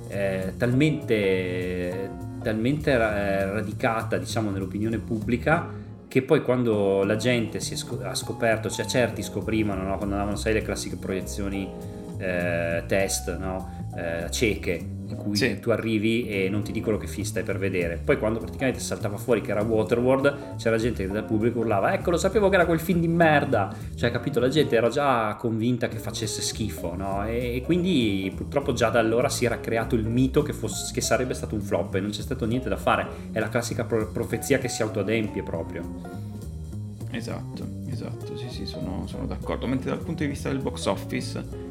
[0.10, 2.10] eh, talmente,
[2.42, 5.68] talmente eh, radicata diciamo nell'opinione pubblica
[6.08, 9.98] che poi quando la gente si è sco- ha scoperto, cioè certi scoprivano no?
[9.98, 11.70] quando andavano sai le classiche proiezioni
[12.18, 13.86] eh, test no?
[13.98, 15.60] Eh, cieche in cui sì.
[15.60, 18.00] tu arrivi e non ti dicono che film stai per vedere.
[18.04, 22.12] Poi quando praticamente saltava fuori che era Waterworld, c'era gente che dal pubblico urlava "Ecco,
[22.12, 23.74] lo sapevo che era quel film di merda".
[23.96, 27.26] Cioè, capito, la gente era già convinta che facesse schifo, no?
[27.26, 31.02] E, e quindi purtroppo già da allora si era creato il mito che, fosse, che
[31.02, 33.08] sarebbe stato un flop e non c'è stato niente da fare.
[33.32, 36.26] È la classica pro- profezia che si autoadempie proprio.
[37.12, 39.66] Esatto, esatto, sì, sì, sono, sono d'accordo.
[39.66, 41.67] Mentre dal punto di vista del box office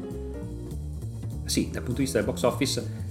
[1.47, 3.05] sì, dal punto di vista del box office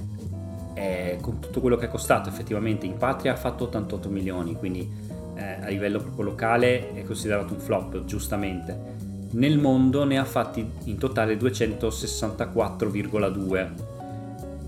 [0.74, 4.88] eh, con tutto quello che è costato effettivamente in patria ha fatto 88 milioni quindi
[5.34, 8.94] eh, a livello proprio locale è considerato un flop giustamente.
[9.32, 13.70] Nel mondo ne ha fatti in totale 264,2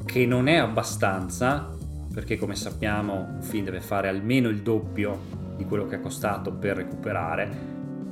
[0.04, 1.76] che non è abbastanza
[2.12, 6.52] perché come sappiamo un film deve fare almeno il doppio di quello che ha costato
[6.52, 7.50] per recuperare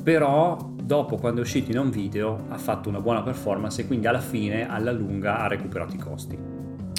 [0.02, 4.06] però dopo quando è uscito in un video ha fatto una buona performance e quindi
[4.06, 6.56] alla fine alla lunga ha recuperato i costi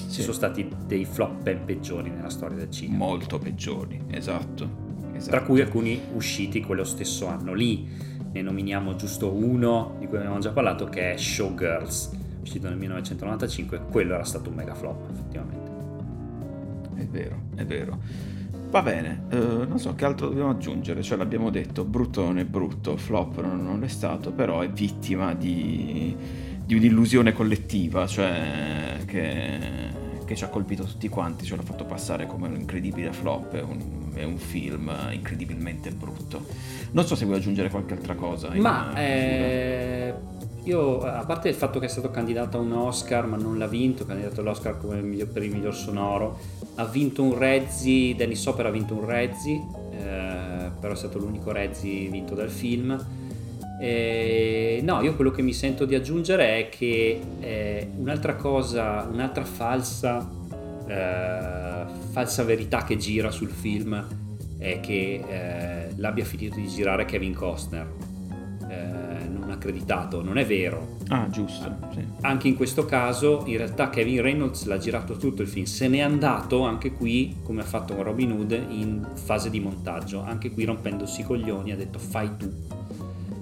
[0.09, 3.05] ci sono stati dei flop ben peggiori nella storia del cinema.
[3.05, 4.69] Molto peggiori, esatto.
[5.13, 5.29] esatto.
[5.29, 8.15] Tra cui alcuni usciti quello stesso anno lì.
[8.31, 12.11] Ne nominiamo giusto uno di cui abbiamo già parlato che è Showgirls,
[12.41, 13.81] uscito nel 1995.
[13.89, 15.71] Quello era stato un mega flop, effettivamente.
[16.95, 17.99] È vero, è vero.
[18.77, 22.45] Va bene, eh, non so che altro dobbiamo aggiungere, cioè l'abbiamo detto, brutto non è
[22.45, 26.15] brutto, flop non, è stato, però è vittima di,
[26.63, 32.27] di un'illusione collettiva, cioè che che ci ha colpito tutti quanti, ce l'ha fatto passare
[32.27, 36.45] come un incredibile flop, è un, è un film incredibilmente brutto.
[36.91, 38.53] Non so se vuoi aggiungere qualche altra cosa.
[38.55, 40.13] Ma eh,
[40.67, 43.67] io, a parte il fatto che è stato candidato a un Oscar, ma non l'ha
[43.67, 46.37] vinto, candidato all'Oscar come miglior, per il miglior sonoro,
[46.75, 49.61] ha vinto un Rezzi, Dennis Hopper ha vinto un Rezzi,
[49.91, 53.05] eh, però è stato l'unico Rezzi vinto dal film.
[53.79, 59.45] Eh, no, io quello che mi sento di aggiungere è che eh, un'altra cosa, un'altra
[59.45, 60.29] falsa,
[60.85, 64.05] eh, falsa verità che gira sul film
[64.57, 67.87] è che eh, l'abbia finito di girare Kevin Costner,
[69.57, 70.95] accreditato, non è vero.
[71.09, 71.75] Ah, giusto.
[71.93, 72.03] Sì.
[72.21, 75.99] Anche in questo caso, in realtà, Kevin Reynolds l'ha girato tutto il film, se n'è
[75.99, 80.63] andato anche qui, come ha fatto con Robin Hood, in fase di montaggio, anche qui
[80.63, 82.51] rompendosi i coglioni, ha detto fai tu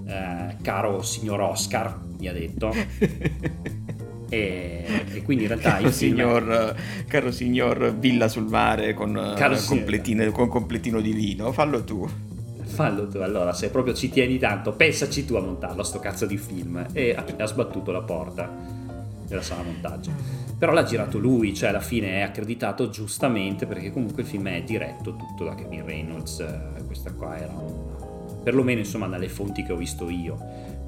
[0.06, 2.72] eh, caro signor Oscar, mi ha detto.
[4.28, 7.04] e, e, quindi in realtà caro, signor, è...
[7.06, 12.08] caro signor Villa sul mare con, uh, completino, con completino di vino, fallo tu.
[12.76, 16.36] Fallo tu, allora, se proprio ci tieni tanto, pensaci tu a montarlo, sto cazzo di
[16.36, 16.86] film.
[16.92, 18.52] E ha sbattuto la porta
[19.26, 20.10] della sala montaggio.
[20.58, 24.62] Però l'ha girato lui, cioè alla fine è accreditato giustamente perché comunque il film è
[24.62, 26.44] diretto tutto da Kevin Reynolds.
[26.86, 30.38] Questa qua era un perlomeno insomma dalle fonti che ho visto io.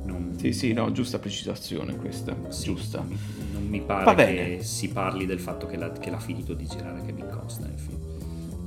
[0.04, 0.34] Non...
[0.38, 2.98] Sì, sì, no, giusta precisazione questa, sì, giusta.
[2.98, 7.00] Non mi pare che si parli del fatto che l'ha, che l'ha finito di girare
[7.06, 7.98] Kevin Costner il film.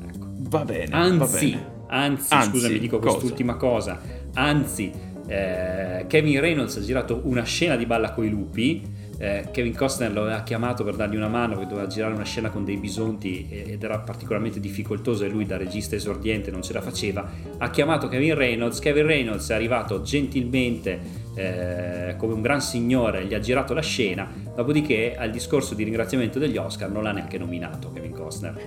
[0.07, 0.25] Ecco.
[0.49, 1.79] Va bene, anzi, va bene.
[1.91, 3.17] Anzi, anzi, scusami, dico cosa?
[3.17, 3.99] quest'ultima cosa.
[4.33, 4.91] Anzi,
[5.27, 8.81] eh, Kevin Reynolds ha girato una scena di Balla coi lupi
[9.21, 12.49] eh, Kevin Costner lo aveva chiamato per dargli una mano perché doveva girare una scena
[12.49, 16.81] con dei bisonti ed era particolarmente difficoltoso e lui da regista esordiente non ce la
[16.81, 17.29] faceva.
[17.59, 18.79] Ha chiamato Kevin Reynolds.
[18.79, 20.99] Kevin Reynolds è arrivato gentilmente
[21.35, 24.27] eh, come un gran signore gli ha girato la scena.
[24.55, 28.59] Dopodiché al discorso di ringraziamento degli Oscar non l'ha neanche nominato Kevin Costner.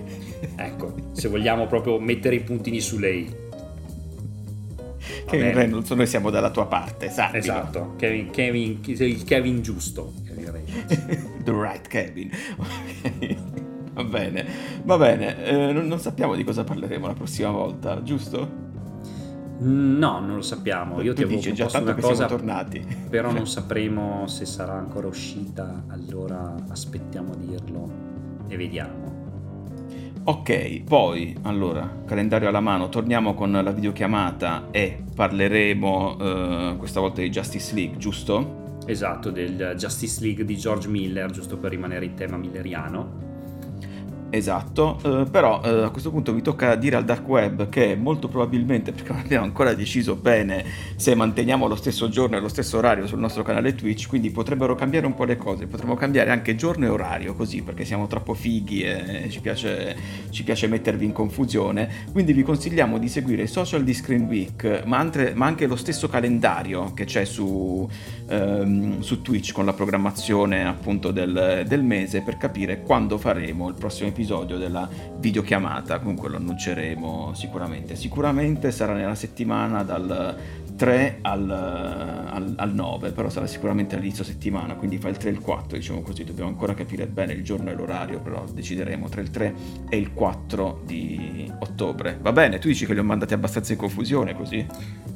[0.55, 3.43] Ecco se vogliamo proprio mettere i puntini su lei
[5.25, 7.37] Kevin Reynolds, noi siamo dalla tua parte, sai?
[7.37, 10.13] Esatto, Kevin, Kevin, il Kevin giusto.
[11.43, 12.29] The right Kevin.
[13.93, 14.45] Va bene,
[14.83, 15.45] va bene.
[15.45, 18.63] Eh, non, non, sappiamo di cosa parleremo la prossima volta, giusto?
[19.59, 21.01] No, non lo sappiamo.
[21.01, 22.85] Io ti avevo dici, già tanto una cosa, siamo tornati.
[23.09, 27.91] Però non sapremo se sarà ancora uscita, allora aspettiamo a dirlo
[28.47, 29.14] e vediamo.
[30.27, 37.21] Ok, poi allora, calendario alla mano, torniamo con la videochiamata e parleremo eh, questa volta
[37.21, 38.79] di Justice League, giusto?
[38.87, 43.24] Esatto, del Justice League di George Miller, giusto per rimanere in tema milleriano.
[44.35, 48.27] Esatto, eh, però eh, a questo punto vi tocca dire al dark web che molto
[48.27, 50.65] probabilmente, perché non abbiamo ancora deciso bene
[50.97, 54.75] se manteniamo lo stesso giorno e lo stesso orario sul nostro canale Twitch, quindi potrebbero
[54.75, 58.33] cambiare un po' le cose, potremmo cambiare anche giorno e orario così, perché siamo troppo
[58.33, 59.95] fighi e ci piace,
[60.31, 64.83] ci piace mettervi in confusione, quindi vi consigliamo di seguire i social di Screen Week,
[64.83, 67.89] ma, anche, ma anche lo stesso calendario che c'è su,
[68.27, 73.75] ehm, su Twitch con la programmazione appunto del, del mese per capire quando faremo il
[73.75, 74.89] prossimo episodio episodio della
[75.19, 77.95] videochiamata, comunque lo annunceremo sicuramente.
[77.95, 80.35] Sicuramente sarà nella settimana dal
[80.75, 85.31] 3 al, al, al 9, però sarà sicuramente all'inizio settimana, quindi fa il 3 e
[85.31, 89.21] il 4, diciamo così, dobbiamo ancora capire bene il giorno e l'orario, però decideremo tra
[89.21, 89.53] il 3
[89.89, 92.17] e il 4 di ottobre.
[92.21, 94.65] Va bene, tu dici che li ho mandati abbastanza in confusione così?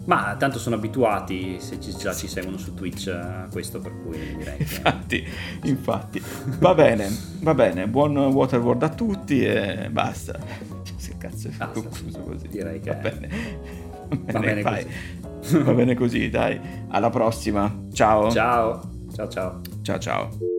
[0.05, 4.17] Ma tanto sono abituati, se ci, già ci seguono su Twitch, a questo, per cui
[4.37, 4.63] direi che...
[4.63, 5.27] Infatti,
[5.63, 6.21] infatti.
[6.59, 7.09] Va bene,
[7.41, 10.39] va bene, buon Waterworld a tutti e basta.
[10.39, 12.47] Che cazzo è Ah, confuso così?
[12.47, 13.29] direi che- Va bene.
[14.09, 14.83] Va bene vai.
[14.83, 14.95] così.
[15.63, 16.59] Va bene così, dai.
[16.89, 17.87] Alla prossima.
[17.93, 18.29] Ciao.
[18.29, 18.81] Ciao,
[19.13, 19.61] ciao ciao.
[19.81, 20.58] Ciao ciao.